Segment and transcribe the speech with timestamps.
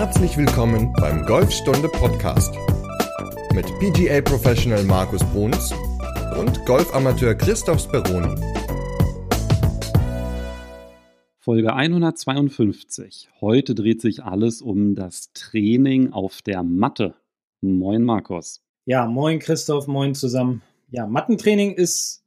[0.00, 2.54] Herzlich willkommen beim Golfstunde Podcast
[3.52, 5.74] mit PGA Professional Markus Bruns
[6.38, 8.34] und Golfamateur Christoph Speroni.
[11.38, 13.28] Folge 152.
[13.42, 17.14] Heute dreht sich alles um das Training auf der Matte.
[17.60, 18.62] Moin Markus.
[18.86, 20.62] Ja, moin Christoph, moin zusammen.
[20.88, 22.24] Ja, Mattentraining ist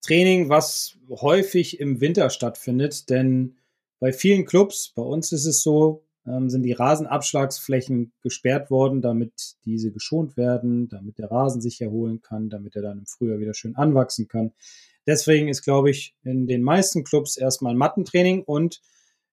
[0.00, 3.56] Training, was häufig im Winter stattfindet, denn
[4.00, 9.56] bei vielen Clubs, bei uns ist es so, ähm, sind die Rasenabschlagsflächen gesperrt worden, damit
[9.64, 13.54] diese geschont werden, damit der Rasen sich erholen kann, damit er dann im Frühjahr wieder
[13.54, 14.52] schön anwachsen kann.
[15.06, 18.80] Deswegen ist, glaube ich, in den meisten Clubs erstmal Mattentraining und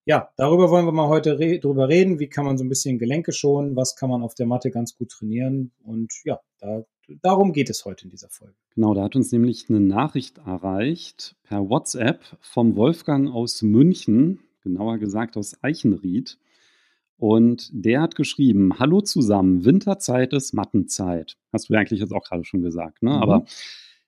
[0.06, 2.18] ja, darüber wollen wir mal heute re drüber reden.
[2.18, 3.76] Wie kann man so ein bisschen Gelenke schonen?
[3.76, 5.70] Was kann man auf der Matte ganz gut trainieren?
[5.84, 6.84] Und ja, da,
[7.22, 8.54] darum geht es heute in dieser Folge.
[8.74, 14.98] Genau, da hat uns nämlich eine Nachricht erreicht per WhatsApp vom Wolfgang aus München, genauer
[14.98, 16.38] gesagt aus Eichenried.
[17.20, 21.36] Und der hat geschrieben, hallo zusammen, Winterzeit ist Mattenzeit.
[21.52, 23.10] Hast du ja eigentlich jetzt auch gerade schon gesagt, ne?
[23.10, 23.16] Mhm.
[23.16, 23.44] Aber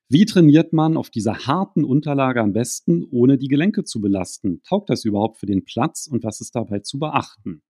[0.09, 4.63] wie trainiert man auf dieser harten Unterlage am besten, ohne die Gelenke zu belasten?
[4.63, 7.61] Taugt das überhaupt für den Platz und was ist dabei zu beachten?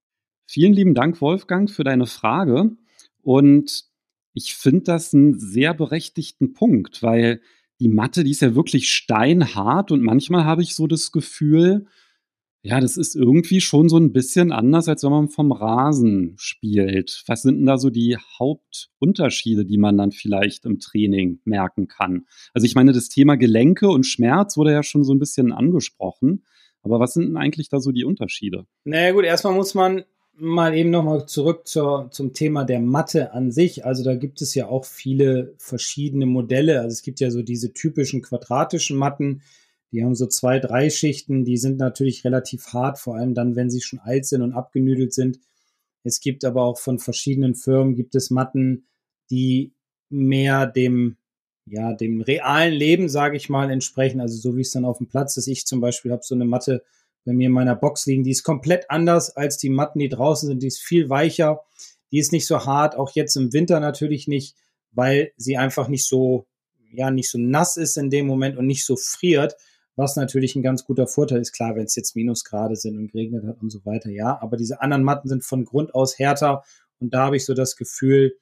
[0.45, 2.71] Vielen lieben Dank, Wolfgang, für deine Frage.
[3.21, 3.83] Und
[4.33, 7.41] ich finde das einen sehr berechtigten Punkt, weil
[7.81, 11.87] die Matte, die ist ja wirklich steinhart und manchmal habe ich so das Gefühl,
[12.65, 17.23] ja, das ist irgendwie schon so ein bisschen anders, als wenn man vom Rasen spielt.
[17.27, 22.25] Was sind denn da so die Hauptunterschiede, die man dann vielleicht im Training merken kann?
[22.53, 26.45] Also ich meine, das Thema Gelenke und Schmerz wurde ja schon so ein bisschen angesprochen.
[26.83, 28.65] Aber was sind denn eigentlich da so die Unterschiede?
[28.85, 30.05] Naja gut, erstmal muss man
[30.35, 33.85] mal eben nochmal zurück zur, zum Thema der Matte an sich.
[33.85, 36.79] Also da gibt es ja auch viele verschiedene Modelle.
[36.79, 39.41] Also es gibt ja so diese typischen quadratischen Matten,
[39.93, 43.69] die haben so zwei, drei Schichten, die sind natürlich relativ hart, vor allem dann, wenn
[43.69, 45.39] sie schon alt sind und abgenüdelt sind.
[46.03, 48.87] Es gibt aber auch von verschiedenen Firmen gibt es Matten,
[49.29, 49.71] die
[50.09, 51.17] mehr dem,
[51.67, 54.19] ja, dem realen Leben, sage ich mal, entsprechen.
[54.19, 55.47] Also so wie es dann auf dem Platz ist.
[55.47, 56.83] Ich zum Beispiel habe so eine Matte
[57.23, 60.49] bei mir in meiner Box liegen, die ist komplett anders als die Matten, die draußen
[60.49, 60.63] sind.
[60.63, 61.61] Die ist viel weicher,
[62.11, 64.55] die ist nicht so hart, auch jetzt im Winter natürlich nicht,
[64.91, 66.47] weil sie einfach nicht so,
[66.91, 69.55] ja, nicht so nass ist in dem Moment und nicht so friert
[69.95, 71.53] was natürlich ein ganz guter Vorteil ist.
[71.53, 74.39] Klar, wenn es jetzt Minusgrade sind und geregnet hat und so weiter, ja.
[74.41, 76.63] Aber diese anderen Matten sind von Grund aus härter
[76.99, 78.37] und da habe ich so das Gefühl,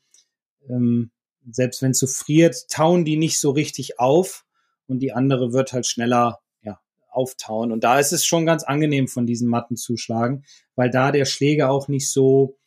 [0.70, 1.12] ähm,
[1.50, 4.46] selbst wenn es so friert, tauen die nicht so richtig auf
[4.88, 6.80] und die andere wird halt schneller ja,
[7.10, 7.72] auftauen.
[7.72, 10.44] Und da ist es schon ganz angenehm, von diesen Matten zu schlagen,
[10.76, 12.58] weil da der Schläger auch nicht so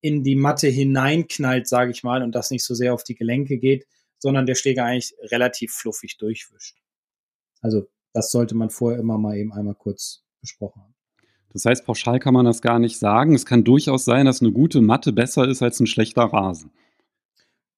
[0.00, 3.58] in die Matte hineinknallt, sage ich mal, und das nicht so sehr auf die Gelenke
[3.58, 3.86] geht,
[4.18, 6.76] sondern der Schläger eigentlich relativ fluffig durchwischt.
[7.60, 10.94] Also das sollte man vorher immer mal eben einmal kurz besprochen haben.
[11.52, 13.34] Das heißt, pauschal kann man das gar nicht sagen.
[13.34, 16.70] Es kann durchaus sein, dass eine gute Matte besser ist als ein schlechter Rasen.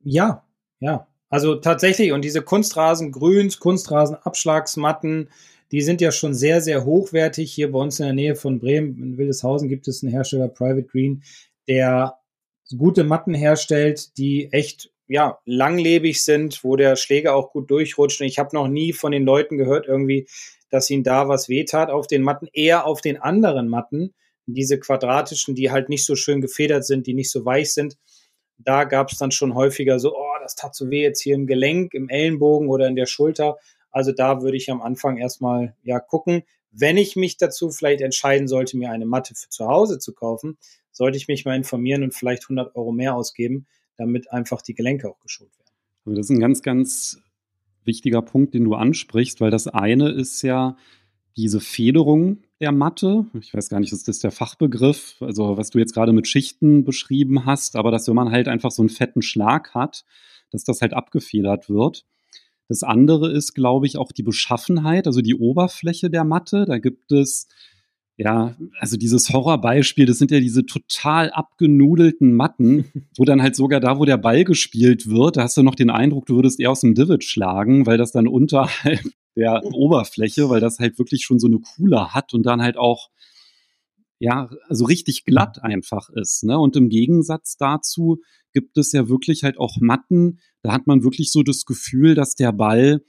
[0.00, 0.44] Ja,
[0.80, 1.08] ja.
[1.28, 5.28] Also tatsächlich, und diese Kunstrasen, Grüns, Kunstrasen, Abschlagsmatten,
[5.72, 7.52] die sind ja schon sehr, sehr hochwertig.
[7.52, 10.84] Hier bei uns in der Nähe von Bremen, in Wildeshausen, gibt es einen Hersteller Private
[10.84, 11.24] Green,
[11.66, 12.18] der
[12.78, 18.20] gute Matten herstellt, die echt ja, langlebig sind, wo der Schläger auch gut durchrutscht.
[18.20, 20.26] Und ich habe noch nie von den Leuten gehört, irgendwie,
[20.70, 24.14] dass ihnen da was wehtat auf den Matten, eher auf den anderen Matten,
[24.46, 27.96] diese quadratischen, die halt nicht so schön gefedert sind, die nicht so weich sind.
[28.58, 31.46] Da gab es dann schon häufiger so, oh, das tat so weh jetzt hier im
[31.46, 33.56] Gelenk, im Ellenbogen oder in der Schulter.
[33.90, 36.42] Also da würde ich am Anfang erstmal ja gucken.
[36.70, 40.58] Wenn ich mich dazu vielleicht entscheiden sollte, mir eine Matte für zu Hause zu kaufen,
[40.90, 43.66] sollte ich mich mal informieren und vielleicht 100 Euro mehr ausgeben,
[43.96, 45.70] damit einfach die Gelenke auch geschult werden.
[46.04, 47.18] Also das ist ein ganz, ganz
[47.84, 50.76] wichtiger Punkt, den du ansprichst, weil das eine ist ja
[51.36, 53.26] diese Federung der Matte.
[53.40, 56.84] Ich weiß gar nicht, ist das der Fachbegriff, also was du jetzt gerade mit Schichten
[56.84, 60.04] beschrieben hast, aber dass wenn man halt einfach so einen fetten Schlag hat,
[60.50, 62.06] dass das halt abgefedert wird.
[62.68, 66.64] Das andere ist, glaube ich, auch die Beschaffenheit, also die Oberfläche der Matte.
[66.64, 67.48] Da gibt es
[68.16, 72.84] ja, also dieses Horrorbeispiel, das sind ja diese total abgenudelten Matten,
[73.16, 75.90] wo dann halt sogar da, wo der Ball gespielt wird, da hast du noch den
[75.90, 79.02] Eindruck, du würdest eher aus dem Divid schlagen, weil das dann unterhalb
[79.36, 83.10] der Oberfläche, weil das halt wirklich schon so eine Kuhle hat und dann halt auch
[84.20, 86.44] ja, also richtig glatt einfach ist.
[86.44, 86.58] Ne?
[86.58, 88.20] Und im Gegensatz dazu
[88.52, 92.36] gibt es ja wirklich halt auch Matten, da hat man wirklich so das Gefühl, dass
[92.36, 93.04] der Ball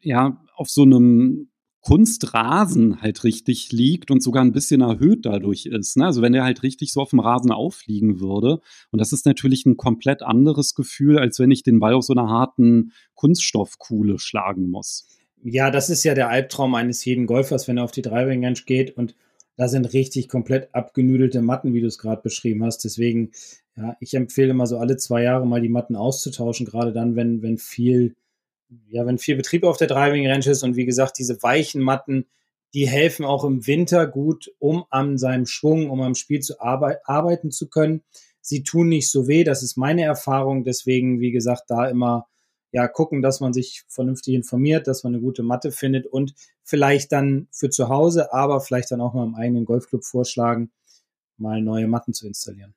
[0.00, 1.50] ja auf so einem
[1.84, 5.98] Kunstrasen halt richtig liegt und sogar ein bisschen erhöht dadurch ist.
[5.98, 6.06] Ne?
[6.06, 8.60] Also wenn der halt richtig so auf dem Rasen auffliegen würde.
[8.90, 12.14] Und das ist natürlich ein komplett anderes Gefühl, als wenn ich den Ball auf so
[12.14, 15.06] einer harten Kunststoffkuhle schlagen muss.
[15.42, 18.60] Ja, das ist ja der Albtraum eines jeden Golfers, wenn er auf die Driving Range
[18.64, 19.14] geht und
[19.56, 22.84] Da sind richtig komplett abgenüdelte Matten, wie du es gerade beschrieben hast.
[22.84, 23.30] Deswegen,
[23.76, 27.42] ja, ich empfehle mal so alle zwei Jahre mal die Matten auszutauschen, gerade dann, wenn,
[27.42, 28.14] wenn viel,
[28.88, 32.26] ja, wenn viel Betrieb auf der Driving Range ist und wie gesagt, diese weichen Matten,
[32.74, 36.98] die helfen auch im Winter gut, um an seinem Schwung, um am Spiel zu arbeit
[37.04, 38.02] arbeiten zu können.
[38.40, 40.64] Sie tun nicht so weh, das ist meine Erfahrung.
[40.64, 42.26] Deswegen, wie gesagt, da immer
[42.72, 46.34] ja gucken, dass man sich vernünftig informiert, dass man eine gute Matte findet und
[46.64, 50.72] vielleicht dann für zu Hause, aber vielleicht dann auch mal im eigenen Golfclub vorschlagen,
[51.36, 52.74] mal neue Matten zu installieren.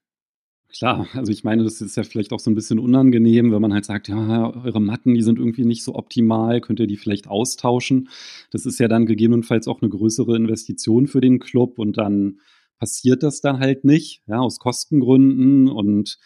[0.70, 3.74] Klar, also ich meine, das ist ja vielleicht auch so ein bisschen unangenehm, wenn man
[3.74, 7.28] halt sagt, ja, eure Matten, die sind irgendwie nicht so optimal, könnt ihr die vielleicht
[7.28, 8.10] austauschen?
[8.52, 12.40] Das ist ja dann gegebenenfalls auch eine größere Investition für den Club und dann
[12.80, 16.20] passiert das dann halt nicht, ja, aus Kostengründen und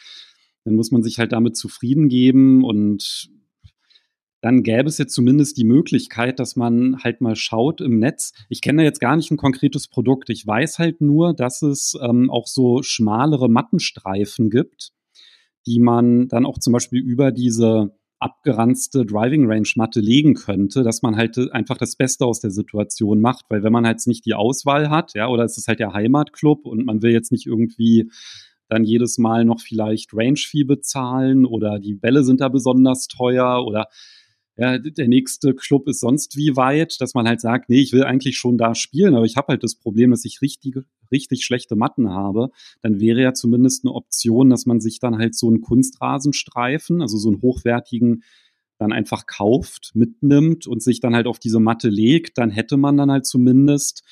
[0.66, 3.30] dann muss man sich halt damit zufrieden geben und
[4.42, 8.34] dann gäbe es jetzt zumindest die Möglichkeit, dass man halt mal schaut im Netz.
[8.50, 10.30] Ich kenne jetzt gar nicht ein konkretes Produkt.
[10.30, 14.92] Ich weiß halt nur, dass es ähm, auch so schmalere Mattenstreifen gibt,
[15.68, 21.02] die man dann auch zum Beispiel über diese abgeranzte Driving Range Matte legen könnte, dass
[21.02, 24.36] man halt einfach das Beste aus der Situation macht, weil wenn man halt nicht die
[24.36, 28.12] Auswahl hat, ja, oder es ist halt der Heimatclub und man will jetzt nicht irgendwie
[28.70, 33.66] dann jedes Mal noch vielleicht Range Fee bezahlen oder die Bälle sind da besonders teuer
[33.66, 33.88] oder
[34.62, 38.04] ja, der nächste Club ist sonst wie weit, dass man halt sagt, nee, ich will
[38.04, 40.76] eigentlich schon da spielen, aber ich habe halt das Problem, dass ich richtig,
[41.12, 42.52] richtig schlechte Matten habe,
[42.84, 47.18] dann wäre ja zumindest eine Option, dass man sich dann halt so einen Kunstrasenstreifen, also
[47.18, 48.22] so einen hochwertigen,
[48.78, 52.98] dann einfach kauft, mitnimmt und sich dann halt auf diese Matte legt, dann hätte man
[52.98, 54.04] dann halt zumindest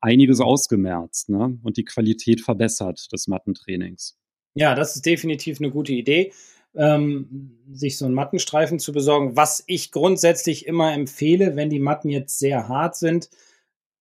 [0.00, 1.58] einiges ausgemerzt ne?
[1.62, 4.16] und die Qualität verbessert des Mattentrainings.
[4.54, 6.32] Ja, das ist definitiv eine gute Idee
[6.74, 12.08] ähm, sich so einen Mattenstreifen zu besorgen, was ich grundsätzlich immer empfehle, wenn die Matten
[12.08, 13.28] jetzt sehr hart sind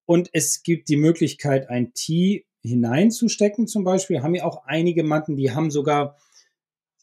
[0.05, 5.35] und es gibt die Möglichkeit, ein Tee hineinzustecken zum Beispiel, haben ja auch einige Matten,
[5.35, 6.17] die haben sogar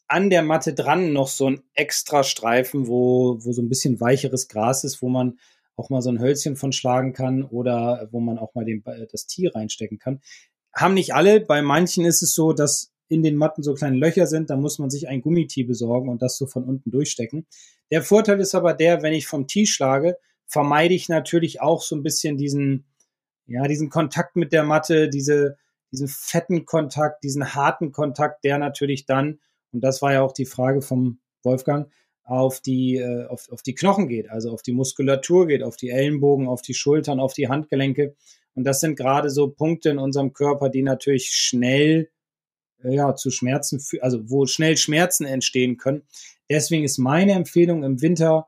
[0.07, 4.47] an der Matte dran noch so ein extra Streifen, wo, wo so ein bisschen weicheres
[4.47, 5.37] Gras ist, wo man
[5.75, 9.27] auch mal so ein Hölzchen von schlagen kann oder wo man auch mal den, das
[9.27, 10.21] Tee reinstecken kann.
[10.73, 14.27] Haben nicht alle, bei manchen ist es so, dass in den Matten so kleine Löcher
[14.27, 17.47] sind, dann muss man sich ein Gummitee besorgen und das so von unten durchstecken.
[17.91, 20.15] Der Vorteil ist aber der, wenn ich vom Tee schlage,
[20.45, 22.85] vermeide ich natürlich auch so ein bisschen diesen,
[23.47, 25.57] ja, diesen Kontakt mit der Matte, diese,
[25.91, 29.39] diesen fetten Kontakt, diesen harten Kontakt, der natürlich dann,
[29.71, 31.91] und das war ja auch die Frage vom Wolfgang,
[32.23, 35.89] auf die, äh, auf, auf die Knochen geht, also auf die Muskulatur geht, auf die
[35.89, 38.15] Ellenbogen, auf die Schultern, auf die Handgelenke.
[38.53, 42.09] Und das sind gerade so Punkte in unserem Körper, die natürlich schnell
[42.83, 46.03] ja, zu Schmerzen, also wo schnell Schmerzen entstehen können.
[46.49, 48.47] Deswegen ist meine Empfehlung im Winter,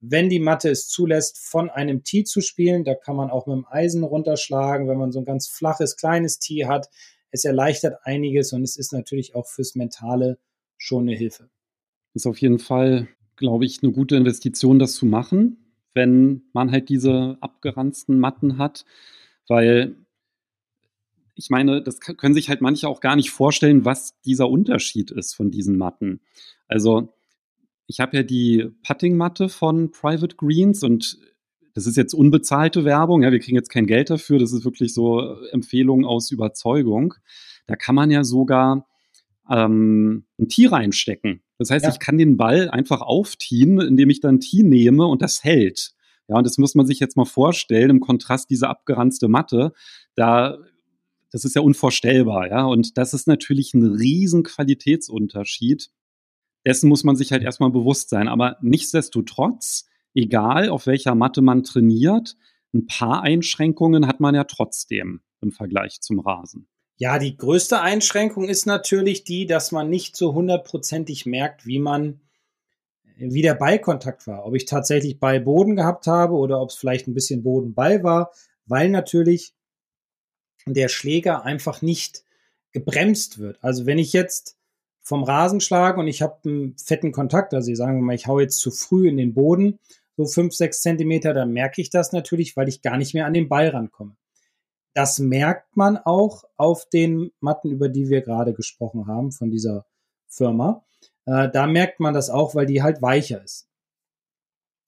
[0.00, 2.84] wenn die Matte es zulässt, von einem Tee zu spielen.
[2.84, 6.38] Da kann man auch mit dem Eisen runterschlagen, wenn man so ein ganz flaches, kleines
[6.38, 6.88] Tee hat.
[7.30, 10.38] Es erleichtert einiges und es ist natürlich auch fürs Mentale
[10.76, 11.48] schon eine Hilfe.
[12.14, 16.88] Ist auf jeden Fall, glaube ich, eine gute Investition, das zu machen, wenn man halt
[16.88, 18.84] diese abgeranzten Matten hat,
[19.48, 19.94] weil
[21.40, 25.34] ich meine, das können sich halt manche auch gar nicht vorstellen, was dieser Unterschied ist
[25.34, 26.20] von diesen Matten.
[26.68, 27.14] Also
[27.86, 31.18] ich habe ja die Putting-Matte von Private Greens und
[31.72, 34.92] das ist jetzt unbezahlte Werbung, ja, wir kriegen jetzt kein Geld dafür, das ist wirklich
[34.92, 37.14] so Empfehlung aus Überzeugung.
[37.66, 38.86] Da kann man ja sogar
[39.48, 41.42] ähm, ein Tee reinstecken.
[41.56, 41.90] Das heißt, ja.
[41.90, 45.92] ich kann den Ball einfach auftiehen, indem ich dann ein Tee nehme und das hält.
[46.28, 49.72] Ja, und das muss man sich jetzt mal vorstellen, im Kontrast diese abgeranzte Matte.
[50.14, 50.58] Da
[51.30, 52.64] das ist ja unvorstellbar, ja.
[52.64, 55.90] Und das ist natürlich ein riesen Qualitätsunterschied.
[56.66, 58.28] Dessen muss man sich halt erstmal bewusst sein.
[58.28, 62.36] Aber nichtsdestotrotz, egal auf welcher Matte man trainiert,
[62.74, 66.68] ein paar Einschränkungen hat man ja trotzdem im Vergleich zum Rasen.
[66.96, 72.20] Ja, die größte Einschränkung ist natürlich die, dass man nicht so hundertprozentig merkt, wie man,
[73.16, 74.44] wie der Ballkontakt war.
[74.44, 78.32] Ob ich tatsächlich Ball-Boden gehabt habe oder ob es vielleicht ein bisschen Boden-Ball war,
[78.66, 79.54] weil natürlich
[80.66, 82.24] der Schläger einfach nicht
[82.72, 83.58] gebremst wird.
[83.62, 84.56] Also wenn ich jetzt
[85.02, 88.38] vom Rasen schlage und ich habe einen fetten Kontakt, also sagen wir mal, ich hau
[88.40, 89.78] jetzt zu früh in den Boden,
[90.16, 93.34] so fünf, sechs Zentimeter, dann merke ich das natürlich, weil ich gar nicht mehr an
[93.34, 94.16] den Ball rankomme.
[94.94, 99.86] Das merkt man auch auf den Matten, über die wir gerade gesprochen haben, von dieser
[100.26, 100.84] Firma.
[101.26, 103.68] Äh, da merkt man das auch, weil die halt weicher ist.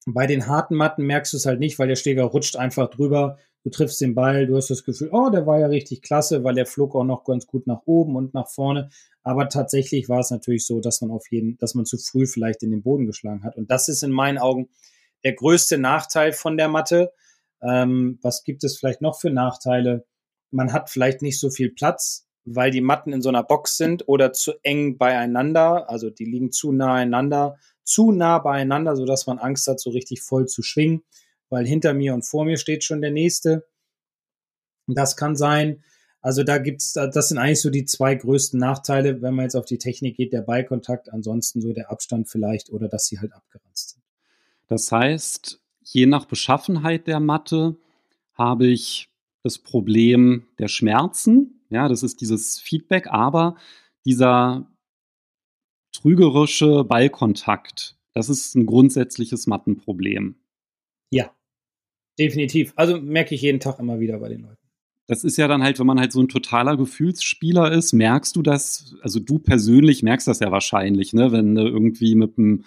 [0.05, 3.37] Bei den harten Matten merkst du es halt nicht, weil der Schläger rutscht einfach drüber.
[3.63, 6.55] Du triffst den Ball, du hast das Gefühl, oh, der war ja richtig klasse, weil
[6.55, 8.89] der flog auch noch ganz gut nach oben und nach vorne.
[9.23, 12.61] Aber tatsächlich war es natürlich so, dass man auf jeden, dass man zu früh vielleicht
[12.63, 13.55] in den Boden geschlagen hat.
[13.55, 14.69] Und das ist in meinen Augen
[15.23, 17.13] der größte Nachteil von der Matte.
[17.61, 20.05] Ähm, was gibt es vielleicht noch für Nachteile?
[20.53, 24.07] man hat vielleicht nicht so viel Platz, weil die Matten in so einer Box sind
[24.07, 29.39] oder zu eng beieinander, also die liegen zu nah einander, zu nah beieinander, sodass man
[29.39, 31.03] Angst hat, so richtig voll zu schwingen,
[31.53, 33.65] weil hinter mir und vor mir steht schon der nächste.
[34.87, 35.83] Das kann sein.
[36.19, 39.65] Also da gibt's, das sind eigentlich so die zwei größten Nachteile, wenn man jetzt auf
[39.65, 43.91] die Technik geht, der Ballkontakt, ansonsten so der Abstand vielleicht oder dass sie halt abgeranzt
[43.91, 44.03] sind.
[44.67, 47.75] Das heißt, je nach Beschaffenheit der Matte
[48.33, 49.09] habe ich
[49.43, 51.61] das Problem der Schmerzen.
[51.69, 53.57] Ja, das ist dieses Feedback, aber
[54.05, 54.65] dieser
[55.91, 60.35] trügerische Ballkontakt, das ist ein grundsätzliches Mattenproblem.
[61.09, 61.31] Ja,
[62.17, 62.73] definitiv.
[62.75, 64.57] Also merke ich jeden Tag immer wieder bei den Leuten.
[65.07, 68.41] Das ist ja dann halt, wenn man halt so ein totaler Gefühlsspieler ist, merkst du
[68.41, 72.63] das, also du persönlich merkst das ja wahrscheinlich, ne, wenn du irgendwie mit einem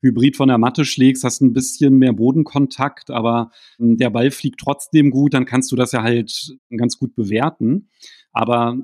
[0.00, 4.60] Hybrid von der Matte schlägst, hast ein bisschen mehr Bodenkontakt, aber hm, der Ball fliegt
[4.60, 7.88] trotzdem gut, dann kannst du das ja halt ganz gut bewerten.
[8.32, 8.78] Aber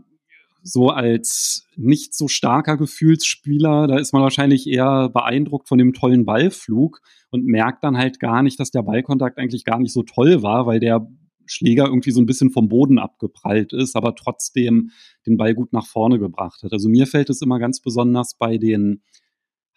[0.65, 6.25] so als nicht so starker Gefühlsspieler, da ist man wahrscheinlich eher beeindruckt von dem tollen
[6.25, 10.43] Ballflug und merkt dann halt gar nicht, dass der Ballkontakt eigentlich gar nicht so toll
[10.43, 11.07] war, weil der
[11.47, 14.91] Schläger irgendwie so ein bisschen vom Boden abgeprallt ist, aber trotzdem
[15.27, 16.73] den Ball gut nach vorne gebracht hat.
[16.73, 19.03] Also mir fällt es immer ganz besonders bei den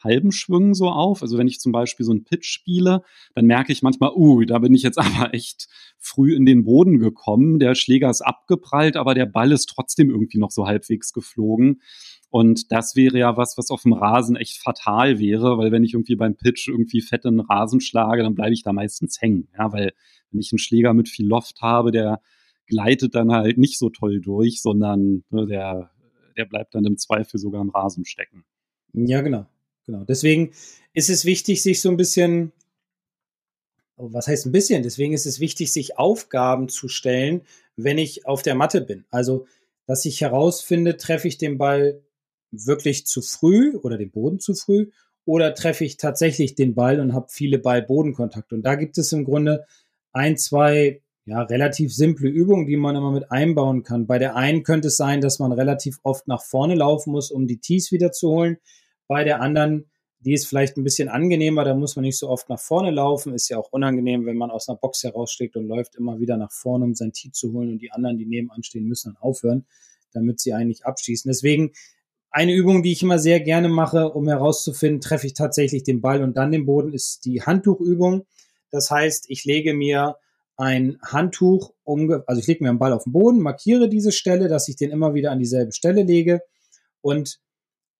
[0.03, 1.21] halben Schwüngen so auf.
[1.21, 3.01] Also wenn ich zum Beispiel so einen Pitch spiele,
[3.35, 6.99] dann merke ich manchmal, uh, da bin ich jetzt aber echt früh in den Boden
[6.99, 7.59] gekommen.
[7.59, 11.81] Der Schläger ist abgeprallt, aber der Ball ist trotzdem irgendwie noch so halbwegs geflogen.
[12.29, 15.93] Und das wäre ja was, was auf dem Rasen echt fatal wäre, weil wenn ich
[15.93, 19.47] irgendwie beim Pitch irgendwie fett in den Rasen schlage, dann bleibe ich da meistens hängen.
[19.57, 19.93] Ja, weil
[20.31, 22.21] wenn ich einen Schläger mit viel Loft habe, der
[22.67, 25.91] gleitet dann halt nicht so toll durch, sondern ne, der,
[26.35, 28.43] der bleibt dann im Zweifel sogar im Rasen stecken.
[28.93, 29.45] Ja, genau.
[29.87, 30.03] Genau.
[30.03, 30.51] Deswegen
[30.93, 32.51] ist es wichtig, sich so ein bisschen,
[33.95, 34.83] oh, was heißt ein bisschen?
[34.83, 37.41] Deswegen ist es wichtig, sich Aufgaben zu stellen,
[37.77, 39.05] wenn ich auf der Matte bin.
[39.09, 39.47] Also,
[39.85, 42.01] dass ich herausfinde, treffe ich den Ball
[42.51, 44.91] wirklich zu früh oder den Boden zu früh
[45.25, 48.55] oder treffe ich tatsächlich den Ball und habe viele Ball-Bodenkontakte.
[48.55, 49.65] Und da gibt es im Grunde
[50.13, 54.07] ein, zwei ja, relativ simple Übungen, die man immer mit einbauen kann.
[54.07, 57.47] Bei der einen könnte es sein, dass man relativ oft nach vorne laufen muss, um
[57.47, 58.57] die Tees wieder zu holen.
[59.07, 62.49] Bei der anderen, die ist vielleicht ein bisschen angenehmer, da muss man nicht so oft
[62.49, 63.33] nach vorne laufen.
[63.33, 66.51] Ist ja auch unangenehm, wenn man aus einer Box herausschlägt und läuft immer wieder nach
[66.51, 69.65] vorne, um sein Tee zu holen und die anderen, die nebenan stehen, müssen dann aufhören,
[70.11, 71.29] damit sie eigentlich abschießen.
[71.29, 71.71] Deswegen
[72.29, 76.23] eine Übung, die ich immer sehr gerne mache, um herauszufinden, treffe ich tatsächlich den Ball
[76.23, 78.25] und dann den Boden, ist die Handtuchübung.
[78.69, 80.17] Das heißt, ich lege mir
[80.57, 84.67] ein Handtuch, also ich lege mir einen Ball auf den Boden, markiere diese Stelle, dass
[84.67, 86.41] ich den immer wieder an dieselbe Stelle lege
[87.01, 87.39] und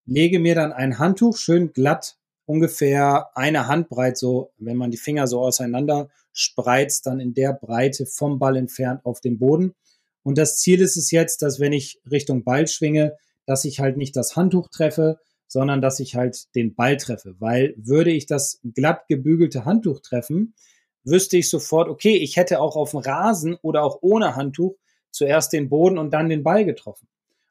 [0.08, 5.28] lege mir dann ein Handtuch schön glatt, ungefähr eine Handbreit so, wenn man die Finger
[5.28, 9.76] so auseinander spreizt, dann in der Breite vom Ball entfernt auf den Boden.
[10.24, 13.98] Und das Ziel ist es jetzt, dass wenn ich Richtung Ball schwinge, dass ich halt
[13.98, 17.36] nicht das Handtuch treffe, sondern dass ich halt den Ball treffe.
[17.40, 20.54] Weil würde ich das glatt gebügelte Handtuch treffen,
[21.04, 24.76] wüsste ich sofort, okay, ich hätte auch auf dem Rasen oder auch ohne Handtuch
[25.12, 27.08] zuerst den Boden und dann den Ball getroffen.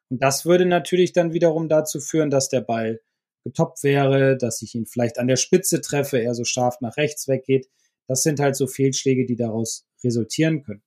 [0.09, 3.01] Und das würde natürlich dann wiederum dazu führen, dass der Ball
[3.43, 7.27] getoppt wäre, dass ich ihn vielleicht an der Spitze treffe, er so scharf nach rechts
[7.27, 7.69] weggeht.
[8.07, 10.83] Das sind halt so Fehlschläge, die daraus resultieren können.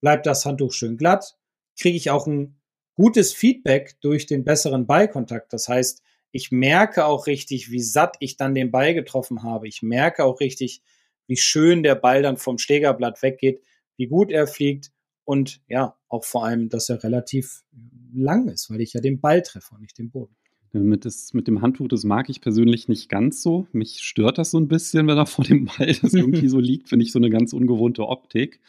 [0.00, 1.36] Bleibt das Handtuch schön glatt,
[1.78, 2.60] kriege ich auch ein
[2.94, 5.52] gutes Feedback durch den besseren Ballkontakt.
[5.52, 9.66] Das heißt, ich merke auch richtig, wie satt ich dann den Ball getroffen habe.
[9.66, 10.82] Ich merke auch richtig,
[11.26, 13.62] wie schön der Ball dann vom Schlägerblatt weggeht,
[13.96, 14.92] wie gut er fliegt
[15.28, 17.62] und ja, auch vor allem, dass er relativ
[18.14, 20.34] lang ist, weil ich ja den Ball treffe und nicht den Boden.
[20.72, 23.66] Mit, das, mit dem Handtuch, das mag ich persönlich nicht ganz so.
[23.72, 26.88] Mich stört das so ein bisschen, wenn er vor dem Ball das irgendwie so liegt,
[26.88, 28.60] finde ich so eine ganz ungewohnte Optik.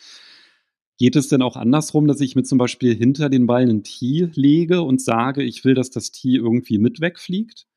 [0.97, 4.29] Geht es denn auch andersrum, dass ich mir zum Beispiel hinter den Ball ein Tee
[4.33, 7.67] lege und sage, ich will, dass das Tee irgendwie mit wegfliegt?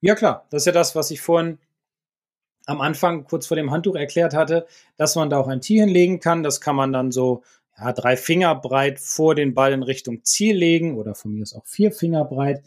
[0.00, 0.48] Ja, klar.
[0.50, 1.58] Das ist ja das, was ich vorhin
[2.66, 6.18] am Anfang kurz vor dem Handtuch erklärt hatte, dass man da auch ein Tee hinlegen
[6.18, 6.42] kann.
[6.42, 7.44] Das kann man dann so
[7.78, 11.54] ja, drei Finger breit vor den Ball in Richtung Ziel legen oder von mir aus
[11.54, 12.62] auch vier Finger breit.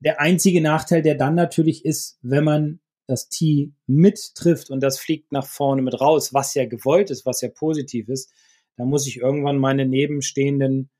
[0.00, 5.32] Der einzige Nachteil, der dann natürlich ist, wenn man das Tee mittrifft und das fliegt
[5.32, 8.32] nach vorne mit raus, was ja gewollt ist, was ja positiv ist,
[8.76, 10.90] da muss ich irgendwann meine nebenstehenden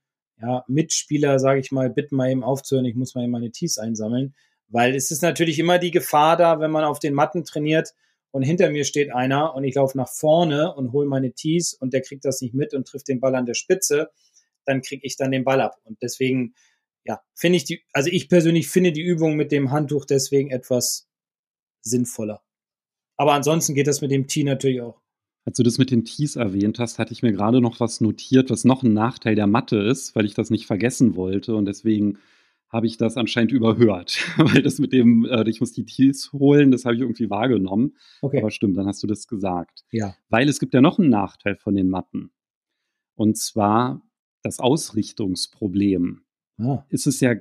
[0.41, 3.77] ja, Mitspieler, sage ich mal, bitten mal eben aufzuhören, ich muss mal eben meine Tees
[3.77, 4.35] einsammeln,
[4.69, 7.93] weil es ist natürlich immer die Gefahr da, wenn man auf den Matten trainiert,
[8.31, 11.93] und hinter mir steht einer und ich laufe nach vorne und hole meine Tees und
[11.93, 14.09] der kriegt das nicht mit und trifft den Ball an der Spitze,
[14.65, 15.77] dann kriege ich dann den Ball ab.
[15.83, 16.53] Und deswegen,
[17.05, 21.07] ja, finde ich die, also ich persönlich finde die Übung mit dem Handtuch deswegen etwas
[21.81, 22.43] sinnvoller.
[23.15, 25.01] Aber ansonsten geht das mit dem Tee natürlich auch.
[25.45, 28.49] Als du das mit den Tees erwähnt hast, hatte ich mir gerade noch was notiert,
[28.49, 32.19] was noch ein Nachteil der Mathe ist, weil ich das nicht vergessen wollte und deswegen
[32.69, 36.71] habe ich das anscheinend überhört, weil das mit dem, äh, ich muss die Tees holen,
[36.71, 37.95] das habe ich irgendwie wahrgenommen.
[38.21, 38.39] Okay.
[38.39, 39.83] Aber stimmt, dann hast du das gesagt.
[39.91, 40.15] Ja.
[40.29, 42.31] Weil es gibt ja noch einen Nachteil von den Matten.
[43.15, 44.01] Und zwar
[44.43, 46.21] das Ausrichtungsproblem.
[46.59, 46.85] Ah.
[46.89, 47.35] Ist es ja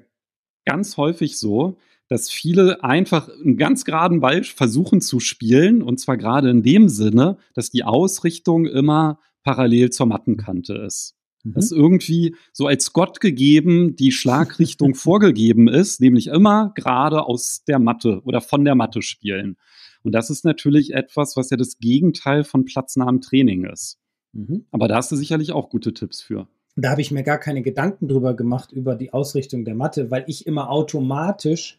[0.65, 1.79] ganz häufig so,
[2.09, 5.83] dass viele einfach einen ganz geraden Ball versuchen zu spielen.
[5.83, 11.16] Und zwar gerade in dem Sinne, dass die Ausrichtung immer parallel zur Mattenkante ist.
[11.47, 11.53] Mhm.
[11.53, 17.79] Dass irgendwie so als Gott gegeben die Schlagrichtung vorgegeben ist, nämlich immer gerade aus der
[17.79, 19.57] Matte oder von der Matte spielen.
[20.03, 23.99] Und das ist natürlich etwas, was ja das Gegenteil von platznahem Training ist.
[24.33, 24.67] Mhm.
[24.71, 26.49] Aber da hast du sicherlich auch gute Tipps für.
[26.77, 30.25] Da habe ich mir gar keine Gedanken drüber gemacht, über die Ausrichtung der Matte, weil
[30.27, 31.79] ich immer automatisch,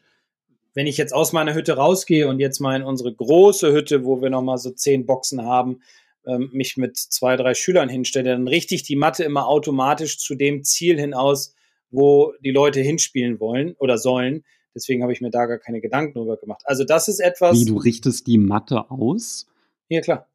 [0.74, 4.22] wenn ich jetzt aus meiner Hütte rausgehe und jetzt mal in unsere große Hütte, wo
[4.22, 5.82] wir nochmal so zehn Boxen haben,
[6.27, 10.36] ähm, mich mit zwei, drei Schülern hinstelle, dann richte ich die Matte immer automatisch zu
[10.36, 11.55] dem Ziel hinaus,
[11.89, 14.43] wo die Leute hinspielen wollen oder sollen.
[14.75, 16.62] Deswegen habe ich mir da gar keine Gedanken drüber gemacht.
[16.65, 17.57] Also das ist etwas.
[17.57, 19.48] Wie du richtest die Matte aus?
[19.89, 20.27] Ja, klar.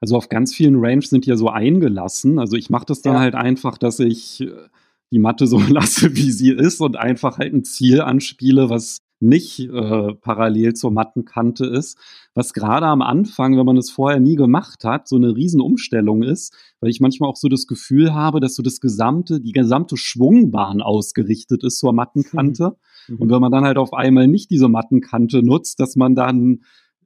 [0.00, 2.38] Also auf ganz vielen Range sind die ja so eingelassen.
[2.38, 3.20] Also ich mache das dann Ja.
[3.20, 4.50] halt einfach, dass ich äh,
[5.10, 9.60] die Matte so lasse, wie sie ist und einfach halt ein Ziel anspiele, was nicht
[9.60, 11.98] äh, parallel zur Mattenkante ist,
[12.34, 16.54] was gerade am Anfang, wenn man es vorher nie gemacht hat, so eine Riesenumstellung ist,
[16.80, 20.80] weil ich manchmal auch so das Gefühl habe, dass so das gesamte, die gesamte Schwungbahn
[20.80, 22.76] ausgerichtet ist zur Mattenkante.
[23.08, 23.16] Mhm.
[23.16, 26.60] Und wenn man dann halt auf einmal nicht diese Mattenkante nutzt, dass man dann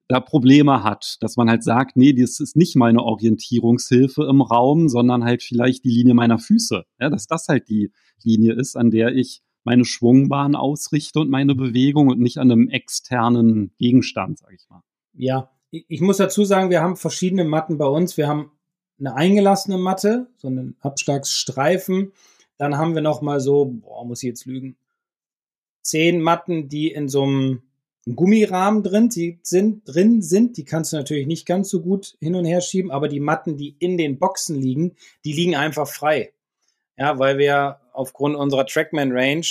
[0.09, 4.89] da Probleme hat, dass man halt sagt, nee, das ist nicht meine Orientierungshilfe im Raum,
[4.89, 6.85] sondern halt vielleicht die Linie meiner Füße.
[7.01, 7.93] Ja, dass das halt die
[8.23, 12.69] Linie ist, an der ich meine Schwungbahn ausrichte und meine Bewegung und nicht an einem
[12.69, 14.83] externen Gegenstand, sage ich mal.
[15.15, 18.17] Ja, ich muss dazu sagen, wir haben verschiedene Matten bei uns.
[18.17, 18.53] Wir haben
[18.99, 22.13] eine eingelassene Matte, so einen Abschlagsstreifen.
[22.59, 24.77] Dann haben wir noch mal so, boah, muss ich jetzt lügen,
[25.83, 27.63] zehn Matten, die in so einem
[28.05, 30.57] Gummirahmen drin, sind, drin sind.
[30.57, 33.57] Die kannst du natürlich nicht ganz so gut hin und her schieben, aber die Matten,
[33.57, 36.33] die in den Boxen liegen, die liegen einfach frei.
[37.03, 39.45] Ja, weil wir aufgrund unserer Trackman Range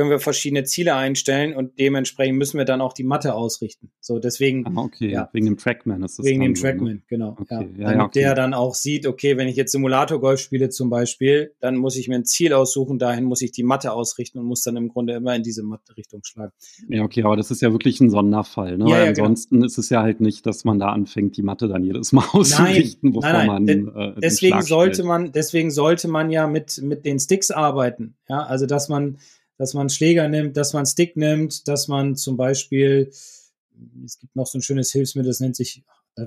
[0.00, 3.90] können wir verschiedene Ziele einstellen und dementsprechend müssen wir dann auch die Matte ausrichten.
[4.00, 5.28] So, deswegen Ah, okay, Ja.
[5.34, 6.72] wegen dem Trackman ist das wegen dem so, ne?
[6.72, 7.36] Trackman, genau.
[7.38, 7.60] Okay, Ja.
[7.60, 8.20] ja, Damit ja, okay.
[8.20, 12.08] der dann auch sieht, okay, wenn ich jetzt Simulator-Golf spiele zum Beispiel, dann muss ich
[12.08, 15.12] mir ein Ziel aussuchen, dahin muss ich die Matte ausrichten und muss dann im Grunde
[15.12, 16.52] immer in diese Matte-Richtung schlagen.
[16.88, 18.78] Ja, okay, aber das ist ja wirklich ein Sonderfall.
[18.78, 18.86] Ne?
[18.86, 19.26] Weil genau.
[19.26, 22.24] ansonsten ist es ja halt nicht, dass man da anfängt, die Matte dann jedes Mal
[22.32, 25.08] auszurichten, bevor nein, man de- äh, Deswegen sollte stellt.
[25.08, 28.14] man, deswegen sollte man ja mit, mit den Sticks arbeiten.
[28.28, 29.18] Ja, also dass man,
[29.60, 34.46] dass man Schläger nimmt, dass man Stick nimmt, dass man zum Beispiel, es gibt noch
[34.46, 35.84] so ein schönes Hilfsmittel, das nennt sich,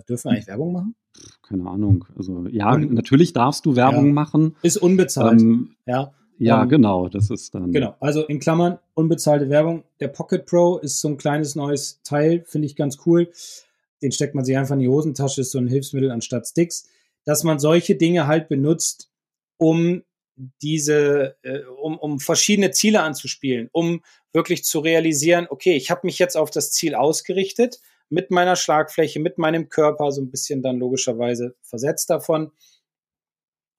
[0.08, 0.96] dürfen wir eigentlich Werbung machen?
[1.42, 2.06] Keine Ahnung.
[2.16, 4.14] Also ja, Und- natürlich darfst du Werbung Ja.
[4.14, 4.56] machen.
[4.62, 5.42] Ist unbezahlt.
[5.42, 6.14] Ähm, ja.
[6.38, 7.72] ja, Ähm, genau, das ist dann.
[7.72, 9.84] Genau, also in Klammern unbezahlte Werbung.
[10.00, 13.32] Der Pocket Pro ist so ein kleines neues Teil, finde ich ganz cool.
[14.04, 16.88] Den steckt man sich einfach in die Hosentasche, ist so ein Hilfsmittel anstatt Sticks.
[17.26, 19.10] Dass man solche Dinge halt benutzt,
[19.58, 20.04] um
[20.36, 26.20] diese, äh, um, um verschiedene Ziele anzuspielen, um wirklich zu realisieren, okay, ich habe mich
[26.20, 30.78] jetzt auf das Ziel ausgerichtet, mit meiner Schlagfläche, mit meinem Körper, so ein bisschen dann
[30.78, 32.52] logischerweise versetzt davon.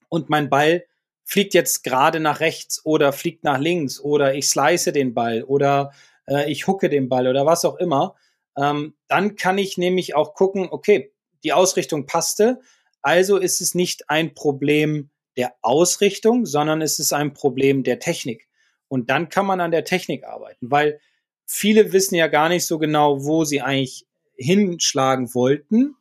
[0.09, 0.85] Und mein Ball
[1.25, 5.93] fliegt jetzt gerade nach rechts oder fliegt nach links oder ich slice den Ball oder
[6.27, 8.15] äh, ich hucke den Ball oder was auch immer,
[8.57, 11.13] ähm, dann kann ich nämlich auch gucken, okay,
[11.43, 12.61] die Ausrichtung passte,
[13.03, 18.49] also ist es nicht ein Problem der Ausrichtung, sondern es ist ein Problem der Technik.
[18.89, 21.01] Und dann kann man an der Technik arbeiten, weil
[21.47, 25.97] viele wissen ja gar nicht so genau, wo sie eigentlich hinschlagen wollten,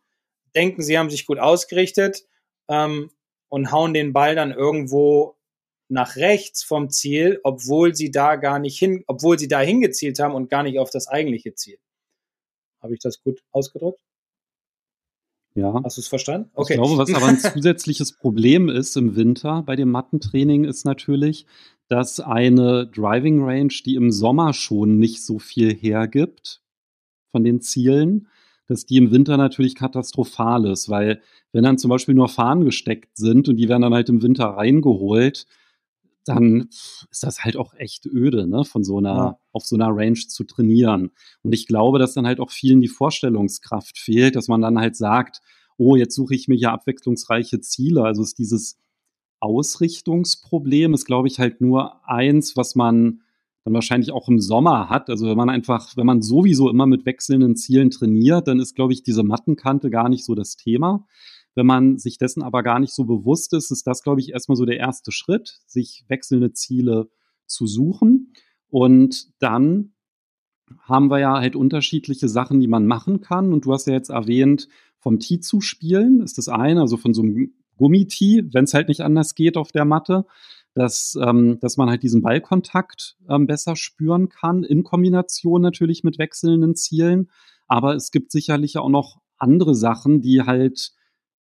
[0.56, 2.26] denken, sie haben sich gut ausgerichtet
[2.68, 3.12] ähm,
[3.50, 5.38] und hauen den Ball dann irgendwo
[5.90, 10.34] nach rechts vom Ziel, obwohl sie da gar nicht hin, obwohl sie da hingezielt haben
[10.34, 11.78] und gar nicht auf das eigentliche Ziel.
[12.82, 14.00] Habe ich das gut ausgedrückt?
[15.56, 15.80] Ja.
[15.84, 16.50] Hast du es verstanden?
[16.60, 21.46] Ich glaube, was aber ein zusätzliches Problem ist im Winter bei dem Mattentraining, ist natürlich,
[21.90, 26.62] dass eine Driving Range, die im Sommer schon nicht so viel hergibt
[27.32, 28.28] von den Zielen,
[28.68, 33.18] dass die im Winter natürlich katastrophal ist, weil wenn dann zum Beispiel nur Fahnen gesteckt
[33.18, 35.46] sind und die werden dann halt im Winter reingeholt,
[36.26, 36.68] dann
[37.12, 39.40] ist das halt auch echt öde, ne, von so einer, Ja.
[39.52, 41.12] auf so einer Range zu trainieren.
[41.44, 44.96] Und ich glaube, dass dann halt auch vielen die Vorstellungskraft fehlt, dass man dann halt
[44.96, 45.42] sagt,
[45.78, 48.04] oh, jetzt suche ich mir ja abwechslungsreiche Ziele.
[48.04, 48.78] Also ist dieses
[49.40, 53.22] Ausrichtungsproblem ist, glaube ich, halt nur eins, was man
[53.66, 55.10] dann wahrscheinlich auch im Sommer hat.
[55.10, 58.94] Also wenn man einfach, wenn man sowieso immer mit wechselnden Zielen trainiert, dann ist, glaube
[58.94, 61.06] ich, diese Mattenkante gar nicht so das Thema.
[61.56, 64.56] Wenn man sich dessen aber gar nicht so bewusst ist, ist das, glaube ich, erstmal
[64.56, 67.10] so der erste Schritt, sich wechselnde Ziele
[67.46, 68.34] zu suchen.
[68.70, 69.94] Und dann
[70.82, 73.54] haben wir ja halt unterschiedliche Sachen, die man machen kann.
[73.54, 77.14] Und du hast ja jetzt erwähnt, vom Tee zu spielen, ist das eine, also von
[77.14, 80.26] so einem Gummitee, wenn es halt nicht anders geht auf der Matte,
[80.74, 86.18] dass, ähm, dass man halt diesen Ballkontakt ähm, besser spüren kann, in Kombination natürlich mit
[86.18, 87.30] wechselnden Zielen.
[87.68, 90.94] Aber es gibt sicherlich auch noch andere Sachen, die halt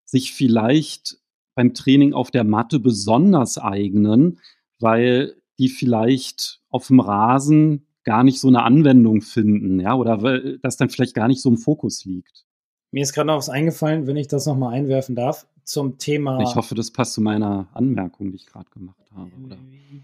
[0.05, 1.19] sich vielleicht
[1.55, 4.41] beim Training auf der Matte besonders eignen,
[4.79, 10.59] weil die vielleicht auf dem Rasen gar nicht so eine Anwendung finden, ja, oder weil
[10.59, 12.45] das dann vielleicht gar nicht so im Fokus liegt.
[12.91, 16.41] Mir ist gerade noch was eingefallen, wenn ich das nochmal einwerfen darf, zum Thema.
[16.43, 19.31] Ich hoffe, das passt zu meiner Anmerkung, die ich gerade gemacht habe.
[19.45, 19.57] Oder?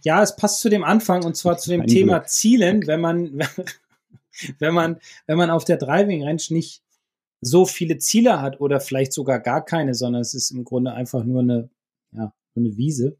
[0.02, 2.28] Ja, es passt zu dem Anfang und zwar zu dem Thema Glück.
[2.28, 3.40] Zielen, wenn man,
[4.58, 6.82] wenn man, wenn man auf der Driving Range nicht
[7.40, 11.24] so viele Ziele hat oder vielleicht sogar gar keine, sondern es ist im Grunde einfach
[11.24, 11.70] nur eine,
[12.12, 13.16] ja, eine Wiese,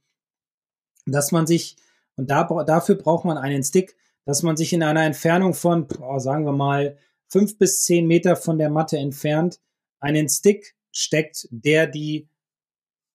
[1.06, 1.76] dass man sich,
[2.16, 6.18] und da, dafür braucht man einen Stick, dass man sich in einer Entfernung von, oh,
[6.18, 9.60] sagen wir mal, fünf bis zehn Meter von der Matte entfernt
[10.00, 12.28] einen Stick steckt, der die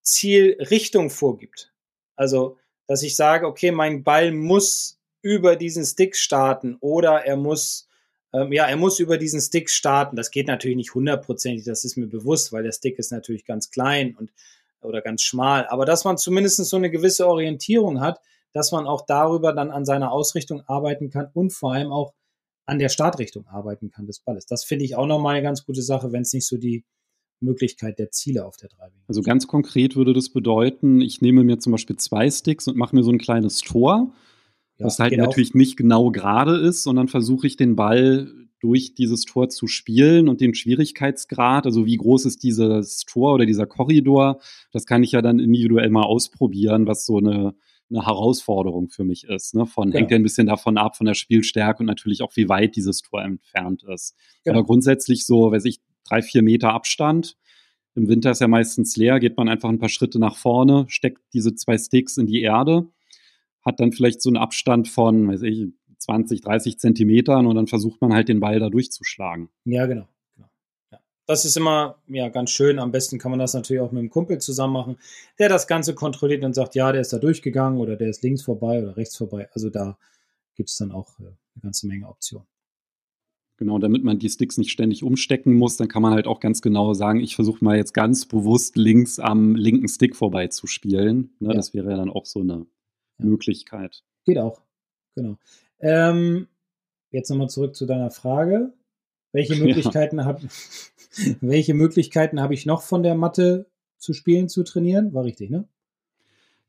[0.02, 1.74] Zielrichtung vorgibt.
[2.16, 7.88] Also, dass ich sage, okay, mein Ball muss über diesen Stick starten oder er muss
[8.34, 10.16] ähm, ja, er muss über diesen Stick starten.
[10.16, 13.70] Das geht natürlich nicht hundertprozentig, das ist mir bewusst, weil der Stick ist natürlich ganz
[13.70, 14.32] klein und
[14.82, 15.66] oder ganz schmal.
[15.68, 18.20] Aber dass man zumindest so eine gewisse Orientierung hat,
[18.52, 22.14] dass man auch darüber dann an seiner Ausrichtung arbeiten kann und vor allem auch
[22.66, 24.46] an der Startrichtung arbeiten kann des Balles.
[24.46, 26.84] Das finde ich auch nochmal eine ganz gute Sache, wenn es nicht so die
[27.42, 29.02] Möglichkeit der Ziele auf der Driving.
[29.08, 32.96] Also ganz konkret würde das bedeuten, ich nehme mir zum Beispiel zwei Sticks und mache
[32.96, 34.14] mir so ein kleines Tor
[34.78, 35.56] ja, was halt natürlich auch.
[35.56, 40.40] nicht genau gerade ist, sondern versuche ich den Ball durch dieses Tor zu spielen und
[40.40, 44.40] den Schwierigkeitsgrad, also wie groß ist dieses Tor oder dieser Korridor,
[44.72, 47.56] das kann ich ja dann individuell mal ausprobieren, was so eine,
[47.90, 49.54] eine Herausforderung für mich ist.
[49.54, 49.66] Ne?
[49.66, 50.00] Von, ja.
[50.00, 53.02] Hängt ja ein bisschen davon ab, von der Spielstärke und natürlich auch, wie weit dieses
[53.02, 54.16] Tor entfernt ist.
[54.46, 54.60] Genau.
[54.60, 57.36] Aber grundsätzlich so, weiß ich, drei, vier Meter Abstand.
[57.96, 61.22] Im Winter ist ja meistens leer, geht man einfach ein paar Schritte nach vorne, steckt
[61.34, 62.88] diese zwei Sticks in die Erde
[63.66, 68.02] hat dann vielleicht so einen Abstand von, weiß ich, 20, 30 Zentimetern und dann versucht
[68.02, 69.50] man halt den Ball da durchzuschlagen.
[69.66, 70.08] Ja, genau.
[70.36, 70.50] genau.
[70.92, 71.00] Ja.
[71.26, 72.80] Das ist immer ja, ganz schön.
[72.80, 74.98] Am besten kann man das natürlich auch mit einem Kumpel zusammen machen,
[75.40, 78.44] der das Ganze kontrolliert und sagt, ja, der ist da durchgegangen oder der ist links
[78.44, 79.48] vorbei oder rechts vorbei.
[79.54, 79.98] Also da
[80.56, 82.48] gibt es dann auch äh, eine ganze Menge Optionen.
[83.58, 86.62] Genau, damit man die Sticks nicht ständig umstecken muss, dann kann man halt auch ganz
[86.62, 91.36] genau sagen, ich versuche mal jetzt ganz bewusst links am linken Stick vorbei zu spielen.
[91.40, 91.54] Ne, ja.
[91.54, 92.66] Das wäre ja dann auch so eine
[93.24, 94.04] Möglichkeit.
[94.26, 94.62] Geht auch,
[95.16, 95.38] genau.
[95.80, 96.48] Ähm,
[97.12, 98.74] jetzt nochmal zurück zu deiner Frage.
[99.32, 100.26] Welche Möglichkeiten ja.
[100.26, 100.48] habe
[101.42, 105.14] welche Möglichkeiten habe ich noch von der Matte zu spielen, zu trainieren?
[105.14, 105.68] War richtig, ne?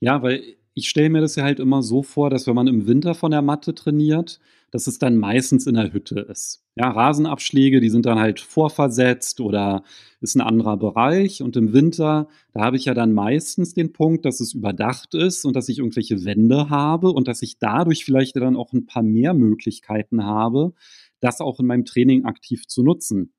[0.00, 2.86] Ja, weil ich stelle mir das ja halt immer so vor, dass wenn man im
[2.86, 4.40] Winter von der Matte trainiert,
[4.72, 6.64] dass es dann meistens in der Hütte ist.
[6.74, 9.84] Ja, Rasenabschläge, die sind dann halt vorversetzt oder
[10.20, 11.42] ist ein anderer Bereich.
[11.42, 15.44] Und im Winter, da habe ich ja dann meistens den Punkt, dass es überdacht ist
[15.44, 19.04] und dass ich irgendwelche Wände habe und dass ich dadurch vielleicht dann auch ein paar
[19.04, 20.72] mehr Möglichkeiten habe,
[21.20, 23.32] das auch in meinem Training aktiv zu nutzen.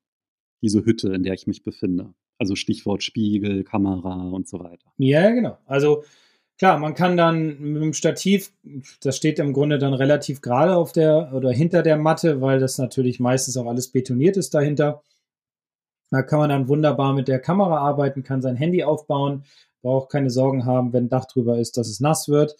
[0.62, 2.14] Diese Hütte, in der ich mich befinde.
[2.38, 4.90] Also Stichwort Spiegel, Kamera und so weiter.
[4.96, 5.58] Ja, genau.
[5.66, 6.02] Also
[6.58, 8.52] Klar, man kann dann mit dem Stativ,
[9.02, 12.78] das steht im Grunde dann relativ gerade auf der oder hinter der Matte, weil das
[12.78, 15.02] natürlich meistens auch alles betoniert ist dahinter.
[16.10, 19.44] Da kann man dann wunderbar mit der Kamera arbeiten, kann sein Handy aufbauen,
[19.82, 22.56] braucht keine Sorgen haben, wenn Dach drüber ist, dass es nass wird.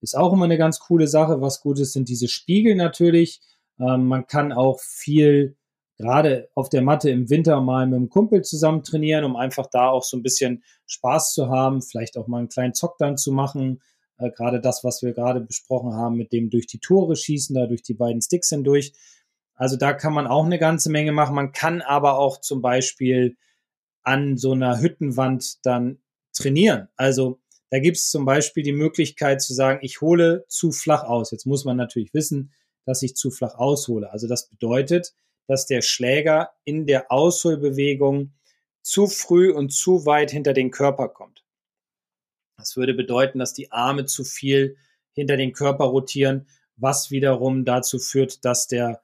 [0.00, 1.40] Ist auch immer eine ganz coole Sache.
[1.40, 3.40] Was gut ist, sind diese Spiegel natürlich.
[3.78, 5.56] Ähm, man kann auch viel
[5.96, 9.88] gerade auf der Matte im Winter mal mit einem Kumpel zusammen trainieren, um einfach da
[9.88, 13.32] auch so ein bisschen Spaß zu haben, vielleicht auch mal einen kleinen Zock dann zu
[13.32, 13.80] machen.
[14.18, 17.66] Äh, gerade das, was wir gerade besprochen haben, mit dem durch die Tore schießen, da
[17.66, 18.92] durch die beiden Sticks hindurch.
[19.54, 21.34] Also da kann man auch eine ganze Menge machen.
[21.34, 23.36] Man kann aber auch zum Beispiel
[24.02, 25.98] an so einer Hüttenwand dann
[26.34, 26.88] trainieren.
[26.96, 31.30] Also da gibt es zum Beispiel die Möglichkeit zu sagen, ich hole zu flach aus.
[31.30, 32.52] Jetzt muss man natürlich wissen,
[32.84, 34.10] dass ich zu flach aushole.
[34.12, 35.14] Also das bedeutet,
[35.46, 38.32] dass der Schläger in der Ausholbewegung
[38.82, 41.44] zu früh und zu weit hinter den Körper kommt.
[42.56, 44.76] Das würde bedeuten, dass die Arme zu viel
[45.12, 49.02] hinter den Körper rotieren, was wiederum dazu führt, dass der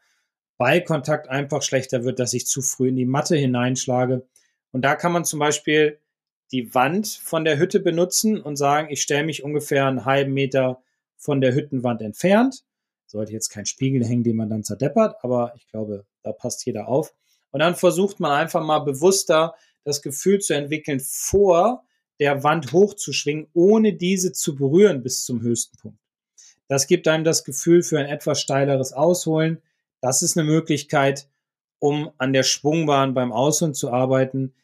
[0.58, 4.26] Ballkontakt einfach schlechter wird, dass ich zu früh in die Matte hineinschlage.
[4.70, 5.98] Und da kann man zum Beispiel
[6.52, 10.82] die Wand von der Hütte benutzen und sagen, ich stelle mich ungefähr einen halben Meter
[11.16, 12.64] von der Hüttenwand entfernt
[13.12, 16.88] sollte jetzt kein Spiegel hängen, den man dann zerdeppert, aber ich glaube, da passt jeder
[16.88, 17.14] auf.
[17.50, 19.54] Und dann versucht man einfach mal bewusster
[19.84, 21.84] das Gefühl zu entwickeln, vor
[22.20, 25.98] der Wand hochzuschwingen, ohne diese zu berühren bis zum höchsten Punkt.
[26.68, 29.60] Das gibt einem das Gefühl für ein etwas steileres Ausholen.
[30.00, 31.28] Das ist eine Möglichkeit,
[31.78, 34.54] um an der Schwungbahn beim Ausholen zu arbeiten.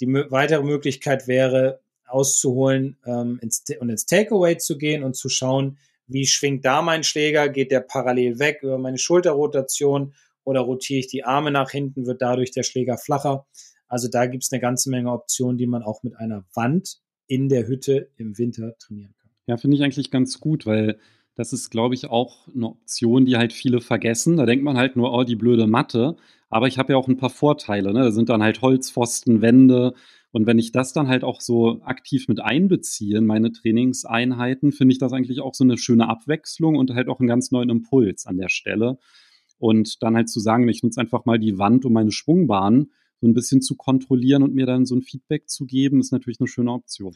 [0.00, 5.78] Die weitere Möglichkeit wäre, auszuholen ähm, ins, und ins Takeaway zu gehen und zu schauen,
[6.06, 11.08] wie schwingt da mein Schläger, geht der parallel weg über meine Schulterrotation oder rotiere ich
[11.08, 13.46] die Arme nach hinten, wird dadurch der Schläger flacher.
[13.88, 17.48] Also da gibt es eine ganze Menge Optionen, die man auch mit einer Wand in
[17.48, 19.30] der Hütte im Winter trainieren kann.
[19.46, 20.98] Ja, finde ich eigentlich ganz gut, weil
[21.34, 24.36] das ist, glaube ich, auch eine Option, die halt viele vergessen.
[24.36, 26.16] Da denkt man halt nur, oh, die blöde Matte.
[26.50, 27.92] Aber ich habe ja auch ein paar Vorteile.
[27.92, 28.00] Ne?
[28.00, 29.94] Da sind dann halt Holzpfosten, Wände.
[30.30, 34.92] Und wenn ich das dann halt auch so aktiv mit einbeziehe in meine Trainingseinheiten, finde
[34.92, 38.26] ich das eigentlich auch so eine schöne Abwechslung und halt auch einen ganz neuen Impuls
[38.26, 38.98] an der Stelle.
[39.62, 43.28] Und dann halt zu sagen, ich nutze einfach mal die Wand um meine Schwungbahn so
[43.28, 46.48] ein bisschen zu kontrollieren und mir dann so ein Feedback zu geben, ist natürlich eine
[46.48, 47.14] schöne Option.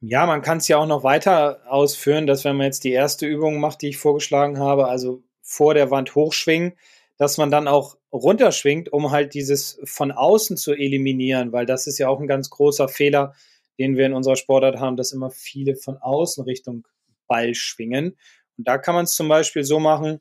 [0.00, 3.28] Ja, man kann es ja auch noch weiter ausführen, dass wenn man jetzt die erste
[3.28, 6.72] Übung macht, die ich vorgeschlagen habe, also vor der Wand hochschwingen,
[7.16, 11.98] dass man dann auch runterschwingt, um halt dieses von außen zu eliminieren, weil das ist
[11.98, 13.34] ja auch ein ganz großer Fehler,
[13.78, 16.88] den wir in unserer Sportart haben, dass immer viele von außen Richtung
[17.28, 18.16] Ball schwingen.
[18.58, 20.20] Und da kann man es zum Beispiel so machen,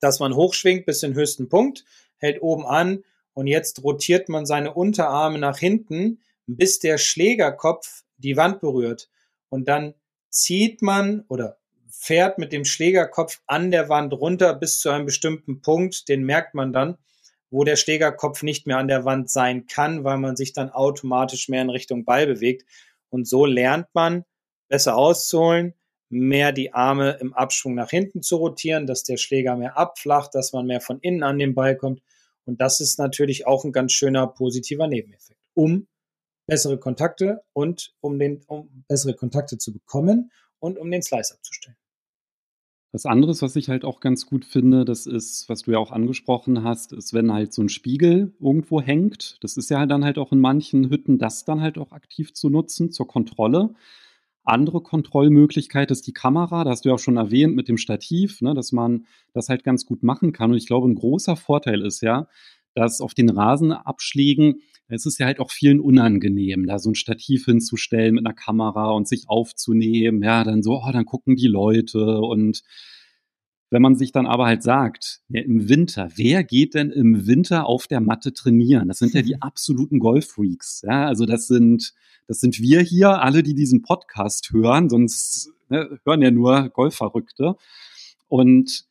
[0.00, 1.84] dass man hochschwingt bis den höchsten Punkt,
[2.16, 8.36] hält oben an und jetzt rotiert man seine Unterarme nach hinten, bis der Schlägerkopf die
[8.36, 9.08] Wand berührt.
[9.48, 9.94] Und dann
[10.30, 11.58] zieht man oder
[11.90, 16.54] fährt mit dem Schlägerkopf an der Wand runter bis zu einem bestimmten Punkt, den merkt
[16.54, 16.96] man dann,
[17.50, 21.48] wo der Schlägerkopf nicht mehr an der Wand sein kann, weil man sich dann automatisch
[21.48, 22.64] mehr in Richtung Ball bewegt.
[23.10, 24.24] Und so lernt man
[24.68, 25.74] besser auszuholen,
[26.10, 30.52] mehr die Arme im Abschwung nach hinten zu rotieren, dass der Schläger mehr abflacht, dass
[30.52, 32.02] man mehr von innen an den Ball kommt.
[32.44, 35.86] Und das ist natürlich auch ein ganz schöner positiver Nebeneffekt, um
[36.46, 41.76] bessere Kontakte und um, den, um bessere Kontakte zu bekommen und um den Slice abzustellen.
[42.92, 45.92] Was anderes, was ich halt auch ganz gut finde, das ist, was du ja auch
[45.92, 49.38] angesprochen hast, ist, wenn halt so ein Spiegel irgendwo hängt.
[49.42, 52.50] Das ist ja dann halt auch in manchen Hütten, das dann halt auch aktiv zu
[52.50, 53.74] nutzen zur Kontrolle.
[54.44, 58.40] Andere Kontrollmöglichkeit ist die Kamera, da hast du ja auch schon erwähnt mit dem Stativ,
[58.40, 60.50] ne, dass man das halt ganz gut machen kann.
[60.50, 62.26] Und ich glaube, ein großer Vorteil ist ja,
[62.74, 67.44] dass auf den Rasenabschlägen, es ist ja halt auch vielen unangenehm, da so ein Stativ
[67.44, 70.22] hinzustellen mit einer Kamera und sich aufzunehmen.
[70.22, 72.62] Ja, dann so, oh, dann gucken die Leute und
[73.70, 77.66] wenn man sich dann aber halt sagt, ja, im Winter, wer geht denn im Winter
[77.66, 78.88] auf der Matte trainieren?
[78.88, 80.82] Das sind ja die absoluten Golffreaks.
[80.84, 81.94] Ja, also das sind,
[82.26, 87.54] das sind wir hier, alle, die diesen Podcast hören, sonst ne, hören ja nur Golfverrückte.
[88.28, 88.84] Und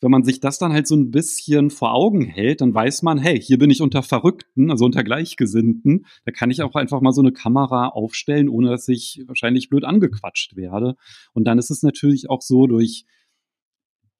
[0.00, 3.18] wenn man sich das dann halt so ein bisschen vor Augen hält, dann weiß man,
[3.18, 6.06] hey, hier bin ich unter Verrückten, also unter Gleichgesinnten.
[6.24, 9.84] Da kann ich auch einfach mal so eine Kamera aufstellen, ohne dass ich wahrscheinlich blöd
[9.84, 10.96] angequatscht werde.
[11.32, 13.06] Und dann ist es natürlich auch so durch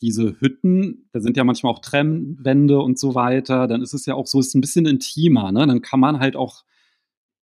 [0.01, 4.15] diese Hütten, da sind ja manchmal auch Trennwände und so weiter, dann ist es ja
[4.15, 5.67] auch so, ist ein bisschen intimer, ne?
[5.67, 6.65] Dann kann man halt auch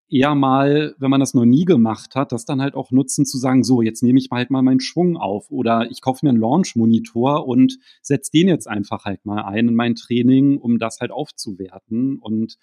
[0.07, 3.37] eher mal, wenn man das noch nie gemacht hat, das dann halt auch nutzen zu
[3.37, 6.39] sagen, so, jetzt nehme ich halt mal meinen Schwung auf oder ich kaufe mir einen
[6.39, 11.11] Launch-Monitor und setze den jetzt einfach halt mal ein in mein Training, um das halt
[11.11, 12.57] aufzuwerten und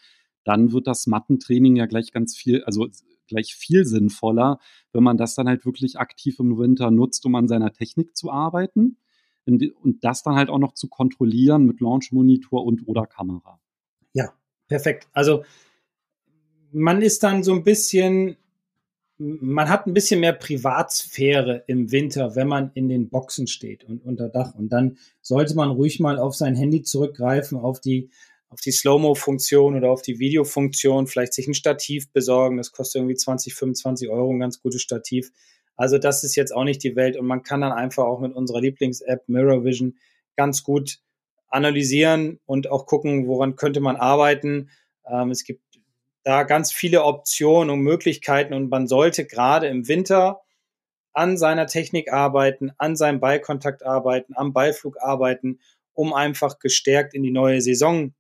[0.45, 2.89] dann wird das Mattentraining ja gleich ganz viel, also
[3.29, 4.59] gleich viel sinnvoller,
[4.93, 8.31] wenn man das dann halt wirklich aktiv im Winter nutzt, um an seiner Technik zu
[8.31, 8.99] arbeiten
[9.47, 13.61] und das dann halt auch noch zu kontrollieren mit Launch-Monitor und oder Kamera.
[14.13, 14.33] Ja,
[14.69, 15.09] perfekt.
[15.13, 15.45] Also
[16.73, 18.37] man ist dann so ein bisschen,
[19.19, 24.05] man hat ein bisschen mehr Privatsphäre im Winter, wenn man in den Boxen steht und
[24.05, 24.55] unter Dach.
[24.55, 28.11] Und dann sollte man ruhig mal auf sein Handy zurückgreifen, auf die,
[28.49, 32.57] auf die Slow-Mo-Funktion oder auf die Videofunktion, vielleicht sich ein Stativ besorgen.
[32.57, 35.31] Das kostet irgendwie 20, 25 Euro, ein ganz gutes Stativ.
[35.77, 38.35] Also das ist jetzt auch nicht die Welt und man kann dann einfach auch mit
[38.35, 39.97] unserer Lieblings-App Mirror Vision
[40.37, 40.99] ganz gut
[41.49, 44.71] analysieren und auch gucken, woran könnte man arbeiten.
[45.07, 45.63] Ähm, es gibt
[46.25, 50.43] da ganz viele Optionen und Möglichkeiten und man sollte gerade im Winter
[51.13, 55.61] an seiner Technik arbeiten, an seinem Ballkontakt arbeiten, am Ballflug arbeiten,
[55.93, 58.15] um einfach gestärkt in die neue Saison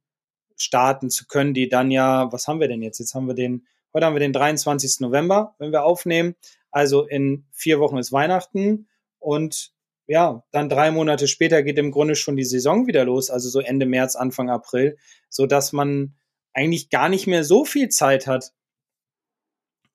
[0.56, 2.98] starten zu können, die dann ja, was haben wir denn jetzt?
[2.98, 5.00] Jetzt haben wir den, heute haben wir den 23.
[5.00, 6.34] November, wenn wir aufnehmen.
[6.72, 9.72] Also in vier Wochen ist Weihnachten und
[10.06, 13.60] ja, dann drei Monate später geht im Grunde schon die Saison wieder los, also so
[13.60, 14.96] Ende März, Anfang April,
[15.28, 16.14] so dass man
[16.52, 18.52] eigentlich gar nicht mehr so viel Zeit hat,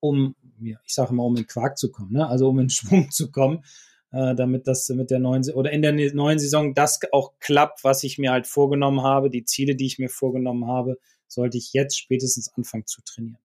[0.00, 2.26] um, ja, ich sage mal, um in Quark zu kommen, ne?
[2.26, 3.64] also um in Schwung zu kommen,
[4.10, 7.84] äh, damit das mit der neuen oder in der ne-, neuen Saison das auch klappt,
[7.84, 11.72] was ich mir halt vorgenommen habe, die Ziele, die ich mir vorgenommen habe, sollte ich
[11.72, 13.38] jetzt spätestens anfangen zu trainieren.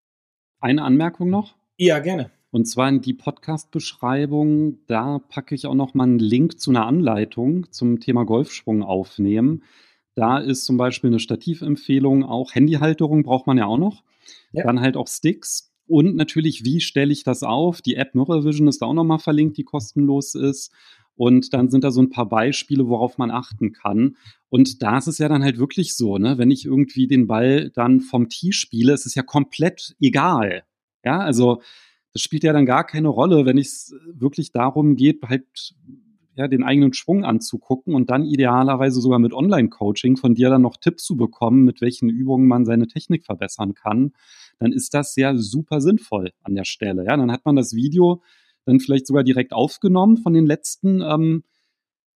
[0.60, 1.56] Eine Anmerkung noch?
[1.76, 2.32] Ja, gerne.
[2.54, 6.86] Und zwar in die Podcast-Beschreibung, da packe ich auch noch mal einen Link zu einer
[6.86, 9.64] Anleitung zum Thema Golfschwung aufnehmen.
[10.14, 14.04] Da ist zum Beispiel eine Stativempfehlung, auch Handyhalterung braucht man ja auch noch.
[14.52, 14.66] Ja.
[14.66, 15.74] Dann halt auch Sticks.
[15.88, 17.82] Und natürlich, wie stelle ich das auf?
[17.82, 20.72] Die App Mirror Vision ist da auch nochmal verlinkt, die kostenlos ist.
[21.16, 24.16] Und dann sind da so ein paar Beispiele, worauf man achten kann.
[24.50, 27.72] Und da ist es ja dann halt wirklich so, ne, wenn ich irgendwie den Ball
[27.72, 30.66] dann vom Tee spiele, ist es ja komplett egal.
[31.04, 31.60] Ja, also
[32.14, 35.76] das spielt ja dann gar keine Rolle, wenn es wirklich darum geht, halt
[36.36, 40.78] ja, den eigenen Schwung anzugucken und dann idealerweise sogar mit Online-Coaching von dir dann noch
[40.78, 44.14] Tipps zu bekommen, mit welchen Übungen man seine Technik verbessern kann,
[44.60, 47.06] dann ist das sehr super sinnvoll an der Stelle.
[47.06, 48.22] Ja, dann hat man das Video
[48.66, 51.44] dann vielleicht sogar direkt aufgenommen von den letzten ähm,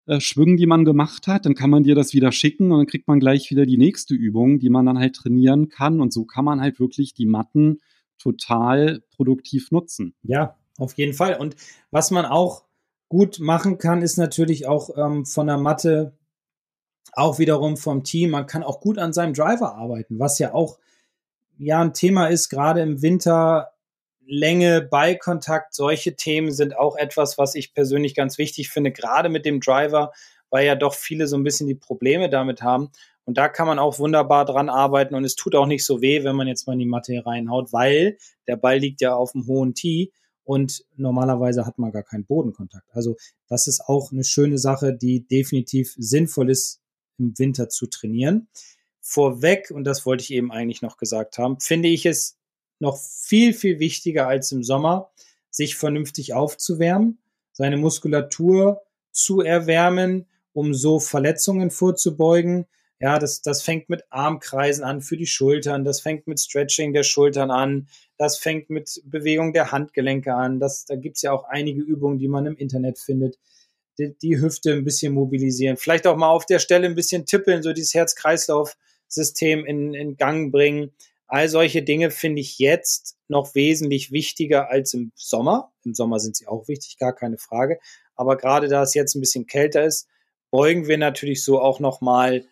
[0.06, 1.44] äh, Schwüngen, die man gemacht hat.
[1.44, 4.14] Dann kann man dir das wieder schicken und dann kriegt man gleich wieder die nächste
[4.14, 6.00] Übung, die man dann halt trainieren kann.
[6.00, 7.80] Und so kann man halt wirklich die Matten
[8.18, 10.14] total produktiv nutzen.
[10.22, 11.36] Ja, auf jeden Fall.
[11.36, 11.56] Und
[11.90, 12.64] was man auch
[13.08, 16.16] gut machen kann, ist natürlich auch ähm, von der Matte,
[17.12, 18.30] auch wiederum vom Team.
[18.30, 20.78] Man kann auch gut an seinem Driver arbeiten, was ja auch
[21.58, 23.72] ja ein Thema ist, gerade im Winter
[24.26, 29.46] Länge, Ballkontakt, solche Themen sind auch etwas, was ich persönlich ganz wichtig finde, gerade mit
[29.46, 30.12] dem Driver,
[30.50, 32.90] weil ja doch viele so ein bisschen die Probleme damit haben.
[33.26, 36.22] Und da kann man auch wunderbar dran arbeiten und es tut auch nicht so weh,
[36.24, 39.46] wenn man jetzt mal in die Matte reinhaut, weil der Ball liegt ja auf dem
[39.46, 40.12] hohen Tee
[40.44, 42.88] und normalerweise hat man gar keinen Bodenkontakt.
[42.92, 43.16] Also
[43.48, 46.80] das ist auch eine schöne Sache, die definitiv sinnvoll ist,
[47.18, 48.48] im Winter zu trainieren.
[49.00, 52.38] Vorweg, und das wollte ich eben eigentlich noch gesagt haben, finde ich es
[52.78, 55.10] noch viel, viel wichtiger als im Sommer,
[55.50, 57.18] sich vernünftig aufzuwärmen,
[57.52, 62.66] seine Muskulatur zu erwärmen, um so Verletzungen vorzubeugen.
[62.98, 67.02] Ja, das, das fängt mit Armkreisen an für die Schultern, das fängt mit Stretching der
[67.02, 70.60] Schultern an, das fängt mit Bewegung der Handgelenke an.
[70.60, 73.38] Das, da gibt's ja auch einige Übungen, die man im Internet findet.
[73.98, 77.62] Die, die Hüfte ein bisschen mobilisieren, vielleicht auch mal auf der Stelle ein bisschen tippeln,
[77.62, 80.92] so dieses Herz-Kreislauf-System in, in Gang bringen.
[81.26, 85.72] All solche Dinge finde ich jetzt noch wesentlich wichtiger als im Sommer.
[85.84, 87.78] Im Sommer sind sie auch wichtig, gar keine Frage.
[88.14, 90.08] Aber gerade da es jetzt ein bisschen kälter ist,
[90.50, 92.44] beugen wir natürlich so auch nochmal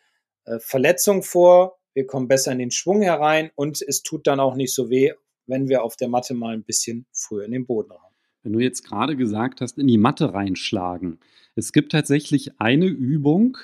[0.45, 1.79] äh, Verletzungen vor.
[1.95, 5.13] Wir kommen besser in den Schwung herein und es tut dann auch nicht so weh,
[5.47, 8.01] wenn wir auf der Matte mal ein bisschen früher in den Boden rein.
[8.43, 11.19] Wenn du jetzt gerade gesagt hast, in die Matte reinschlagen.
[11.55, 13.57] Es gibt tatsächlich eine Übung,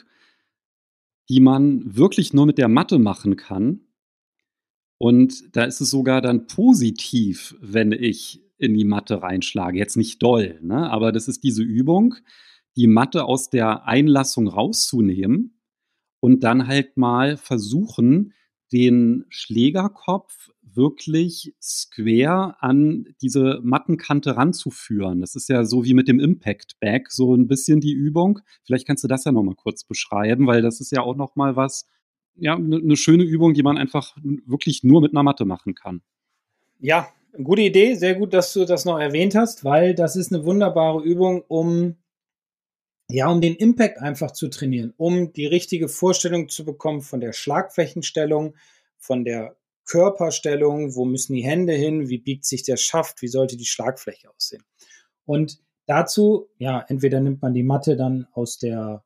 [1.29, 3.81] die man wirklich nur mit der Matte machen kann.
[4.99, 9.79] Und da ist es sogar dann positiv, wenn ich in die Matte reinschlage.
[9.79, 10.91] Jetzt nicht doll, ne?
[10.91, 12.15] aber das ist diese Übung,
[12.77, 15.60] die Matte aus der Einlassung rauszunehmen
[16.21, 18.33] und dann halt mal versuchen,
[18.73, 25.21] den Schlägerkopf wirklich square an diese Mattenkante ranzuführen.
[25.21, 28.41] Das ist ja so wie mit dem Impact Bag, so ein bisschen die Übung.
[28.65, 31.87] Vielleicht kannst du das ja nochmal kurz beschreiben, weil das ist ja auch nochmal was,
[32.37, 36.03] ja, eine ne schöne Übung, die man einfach wirklich nur mit einer Matte machen kann.
[36.79, 37.09] Ja,
[37.43, 37.95] gute Idee.
[37.95, 41.97] Sehr gut, dass du das noch erwähnt hast, weil das ist eine wunderbare Übung, um
[43.11, 47.33] ja, um den Impact einfach zu trainieren, um die richtige Vorstellung zu bekommen von der
[47.33, 48.57] Schlagflächenstellung,
[48.99, 53.57] von der Körperstellung, wo müssen die Hände hin, wie biegt sich der Schaft, wie sollte
[53.57, 54.63] die Schlagfläche aussehen.
[55.25, 59.05] Und dazu, ja, entweder nimmt man die Matte dann aus der,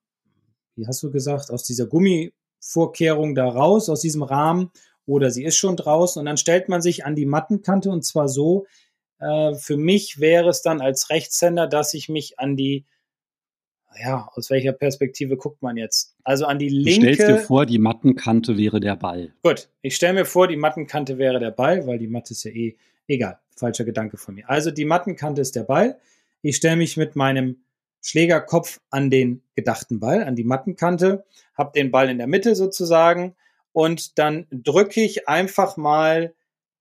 [0.77, 4.71] wie hast du gesagt, aus dieser Gummivorkehrung da raus, aus diesem Rahmen,
[5.07, 8.29] oder sie ist schon draußen und dann stellt man sich an die Mattenkante und zwar
[8.29, 8.67] so,
[9.19, 12.87] äh, für mich wäre es dann als Rechtshänder, dass ich mich an die
[14.01, 16.15] ja, aus welcher Perspektive guckt man jetzt?
[16.25, 17.09] Also an die linke.
[17.09, 19.33] Du stellst dir vor, die Mattenkante wäre der Ball.
[19.43, 22.51] Gut, ich stelle mir vor, die Mattenkante wäre der Ball, weil die Matte ist ja
[22.51, 22.77] eh
[23.09, 23.39] egal.
[23.57, 24.49] Falscher Gedanke von mir.
[24.49, 25.99] Also die Mattenkante ist der Ball.
[26.43, 27.65] Ich stelle mich mit meinem
[28.03, 33.35] Schlägerkopf an den gedachten Ball, an die Mattenkante, habe den Ball in der Mitte sozusagen
[33.73, 36.35] und dann drücke ich einfach mal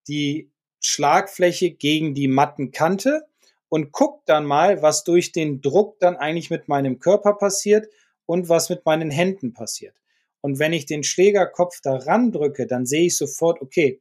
[0.08, 3.26] die Schlagfläche gegen die Mattenkante
[3.74, 7.88] und guck dann mal, was durch den Druck dann eigentlich mit meinem Körper passiert
[8.28, 10.00] und was mit meinen Händen passiert.
[10.42, 14.00] Und wenn ich den Schlägerkopf daran drücke, dann sehe ich sofort, okay,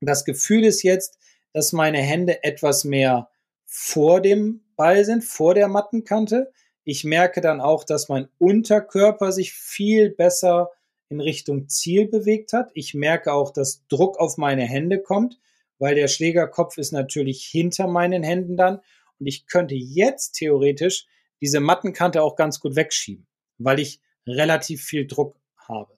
[0.00, 1.18] das Gefühl ist jetzt,
[1.52, 3.28] dass meine Hände etwas mehr
[3.66, 6.50] vor dem Ball sind, vor der Mattenkante.
[6.84, 10.70] Ich merke dann auch, dass mein Unterkörper sich viel besser
[11.10, 12.70] in Richtung Ziel bewegt hat.
[12.72, 15.38] Ich merke auch, dass Druck auf meine Hände kommt
[15.84, 18.80] weil der Schlägerkopf ist natürlich hinter meinen Händen dann
[19.20, 21.04] und ich könnte jetzt theoretisch
[21.42, 23.26] diese Mattenkante auch ganz gut wegschieben,
[23.58, 25.92] weil ich relativ viel Druck habe.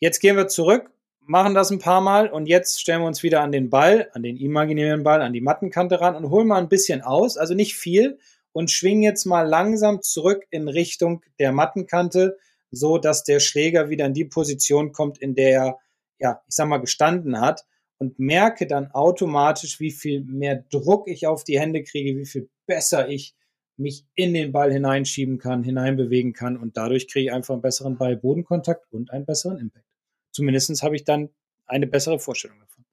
[0.00, 0.90] Jetzt gehen wir zurück.
[1.20, 4.22] machen das ein paar Mal und jetzt stellen wir uns wieder an den Ball, an
[4.22, 7.76] den imaginären Ball, an die Mattenkante ran und holen mal ein bisschen aus, also nicht
[7.76, 8.18] viel
[8.52, 12.38] und schwingen jetzt mal langsam zurück in Richtung der Mattenkante,
[12.70, 15.78] so dass der Schläger wieder in die Position kommt, in der er,
[16.18, 17.66] ja, ich sag mal, gestanden hat
[17.98, 22.48] und merke dann automatisch, wie viel mehr Druck ich auf die Hände kriege, wie viel
[22.66, 23.34] besser ich
[23.76, 27.96] mich in den Ball hineinschieben kann, hineinbewegen kann und dadurch kriege ich einfach einen besseren
[27.96, 29.86] Ball-Bodenkontakt und einen besseren Impact.
[30.32, 31.30] Zumindest habe ich dann
[31.66, 32.84] eine bessere Vorstellung davon.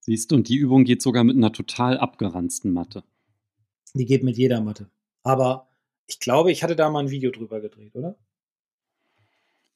[0.00, 3.04] Siehst du, und die Übung geht sogar mit einer total abgeranzten Matte.
[3.94, 4.88] Die geht mit jeder Matte.
[5.22, 5.68] Aber
[6.06, 8.16] ich glaube, ich hatte da mal ein Video drüber gedreht, oder?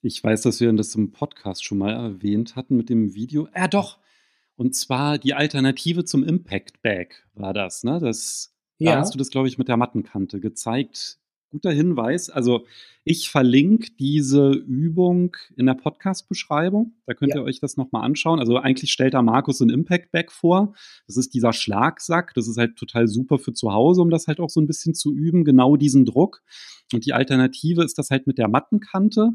[0.03, 3.49] Ich weiß, dass wir das im Podcast schon mal erwähnt hatten mit dem Video.
[3.55, 3.99] Ja, doch.
[4.57, 7.83] Und zwar die Alternative zum Impact Bag war das.
[7.83, 7.99] Ne?
[8.01, 8.95] Das ja.
[8.95, 11.19] Da hast du das, glaube ich, mit der Mattenkante gezeigt.
[11.51, 12.31] Guter Hinweis.
[12.31, 12.67] Also
[13.05, 16.95] ich verlinke diese Übung in der Podcast-Beschreibung.
[17.07, 17.41] Da könnt ja.
[17.41, 18.41] ihr euch das nochmal anschauen.
[18.41, 20.75] Also eigentlich stellt da Markus ein Impact-Bag vor.
[21.07, 22.35] Das ist dieser Schlagsack.
[22.35, 24.95] Das ist halt total super für zu Hause, um das halt auch so ein bisschen
[24.95, 25.45] zu üben.
[25.45, 26.43] Genau diesen Druck.
[26.93, 29.31] Und die Alternative ist das halt mit der Mattenkante.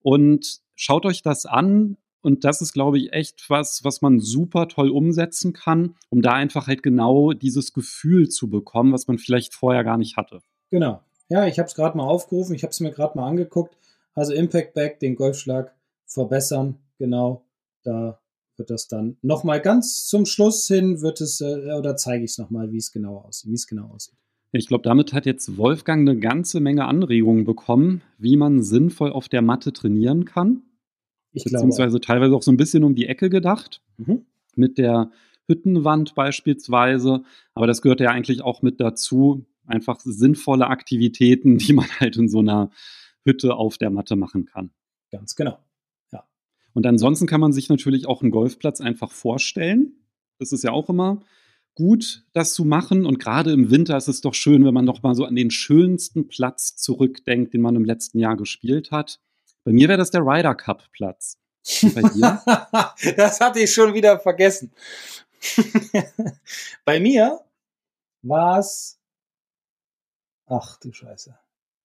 [0.00, 1.96] Und schaut euch das an.
[2.22, 6.32] Und das ist, glaube ich, echt was, was man super toll umsetzen kann, um da
[6.32, 10.40] einfach halt genau dieses Gefühl zu bekommen, was man vielleicht vorher gar nicht hatte.
[10.70, 11.02] Genau.
[11.28, 13.76] Ja, ich habe es gerade mal aufgerufen, ich habe es mir gerade mal angeguckt.
[14.14, 15.74] Also Impact Back, den Golfschlag
[16.06, 17.44] verbessern, genau.
[17.82, 18.20] Da
[18.56, 22.38] wird das dann nochmal ganz zum Schluss hin, wird es, äh, oder zeige ich es
[22.38, 24.14] nochmal, wie es genau aussieht, wie es genau aussieht.
[24.52, 29.30] Ich glaube, damit hat jetzt Wolfgang eine ganze Menge Anregungen bekommen, wie man sinnvoll auf
[29.30, 30.62] der Matte trainieren kann.
[31.32, 32.06] Ich beziehungsweise glaube.
[32.06, 33.82] teilweise auch so ein bisschen um die Ecke gedacht.
[33.96, 34.26] Mhm.
[34.54, 35.10] Mit der
[35.48, 37.22] Hüttenwand beispielsweise.
[37.54, 39.46] Aber das gehört ja eigentlich auch mit dazu.
[39.66, 42.70] Einfach sinnvolle Aktivitäten, die man halt in so einer
[43.24, 44.70] Hütte auf der Matte machen kann.
[45.10, 45.58] Ganz genau.
[46.12, 46.24] Ja.
[46.74, 49.92] Und ansonsten kann man sich natürlich auch einen Golfplatz einfach vorstellen.
[50.38, 51.20] Das ist ja auch immer
[51.74, 53.06] gut, das zu machen.
[53.06, 55.50] Und gerade im Winter ist es doch schön, wenn man doch mal so an den
[55.50, 59.20] schönsten Platz zurückdenkt, den man im letzten Jahr gespielt hat.
[59.64, 61.38] Bei mir wäre das der Ryder Cup Platz.
[61.94, 62.42] bei dir?
[63.16, 64.72] das hatte ich schon wieder vergessen.
[66.84, 67.40] bei mir
[68.22, 68.98] war es.
[70.46, 71.30] Ach du Scheiße.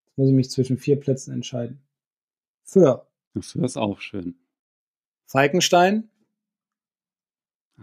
[0.05, 1.82] Jetzt muss ich mich zwischen vier Plätzen entscheiden.
[2.63, 3.07] Für.
[3.39, 4.36] Für ist auch schön.
[5.25, 6.09] Falkenstein.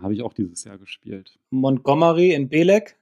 [0.01, 1.39] Habe ich auch dieses Jahr gespielt.
[1.51, 2.99] Montgomery in Belek.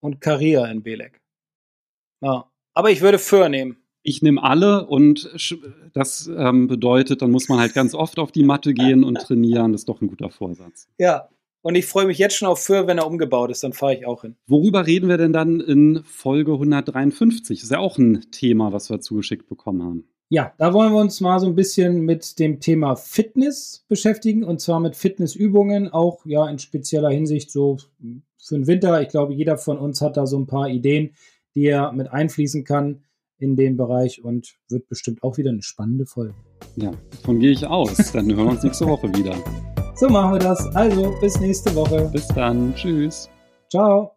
[0.00, 1.20] Und Caria in Belek.
[2.20, 2.50] Ja.
[2.74, 5.30] Aber ich würde Für nehmen ich nehme alle und
[5.92, 9.72] das ähm, bedeutet, dann muss man halt ganz oft auf die Matte gehen und trainieren.
[9.72, 10.88] Das ist doch ein guter Vorsatz.
[10.98, 11.28] Ja,
[11.62, 14.06] und ich freue mich jetzt schon auf Für, wenn er umgebaut ist, dann fahre ich
[14.06, 14.34] auch hin.
[14.46, 17.60] Worüber reden wir denn dann in Folge 153?
[17.60, 20.08] Das ist ja auch ein Thema, was wir zugeschickt bekommen haben.
[20.28, 24.60] Ja, da wollen wir uns mal so ein bisschen mit dem Thema Fitness beschäftigen und
[24.60, 27.76] zwar mit Fitnessübungen, auch ja in spezieller Hinsicht so
[28.38, 29.02] für den Winter.
[29.02, 31.10] Ich glaube, jeder von uns hat da so ein paar Ideen,
[31.54, 33.02] die er mit einfließen kann
[33.42, 36.34] in dem Bereich und wird bestimmt auch wieder eine spannende Folge.
[36.76, 38.12] Ja, davon gehe ich aus.
[38.12, 39.34] Dann hören wir uns nächste Woche wieder.
[39.96, 40.74] So machen wir das.
[40.74, 42.08] Also, bis nächste Woche.
[42.12, 42.74] Bis dann.
[42.74, 43.28] Tschüss.
[43.68, 44.12] Ciao.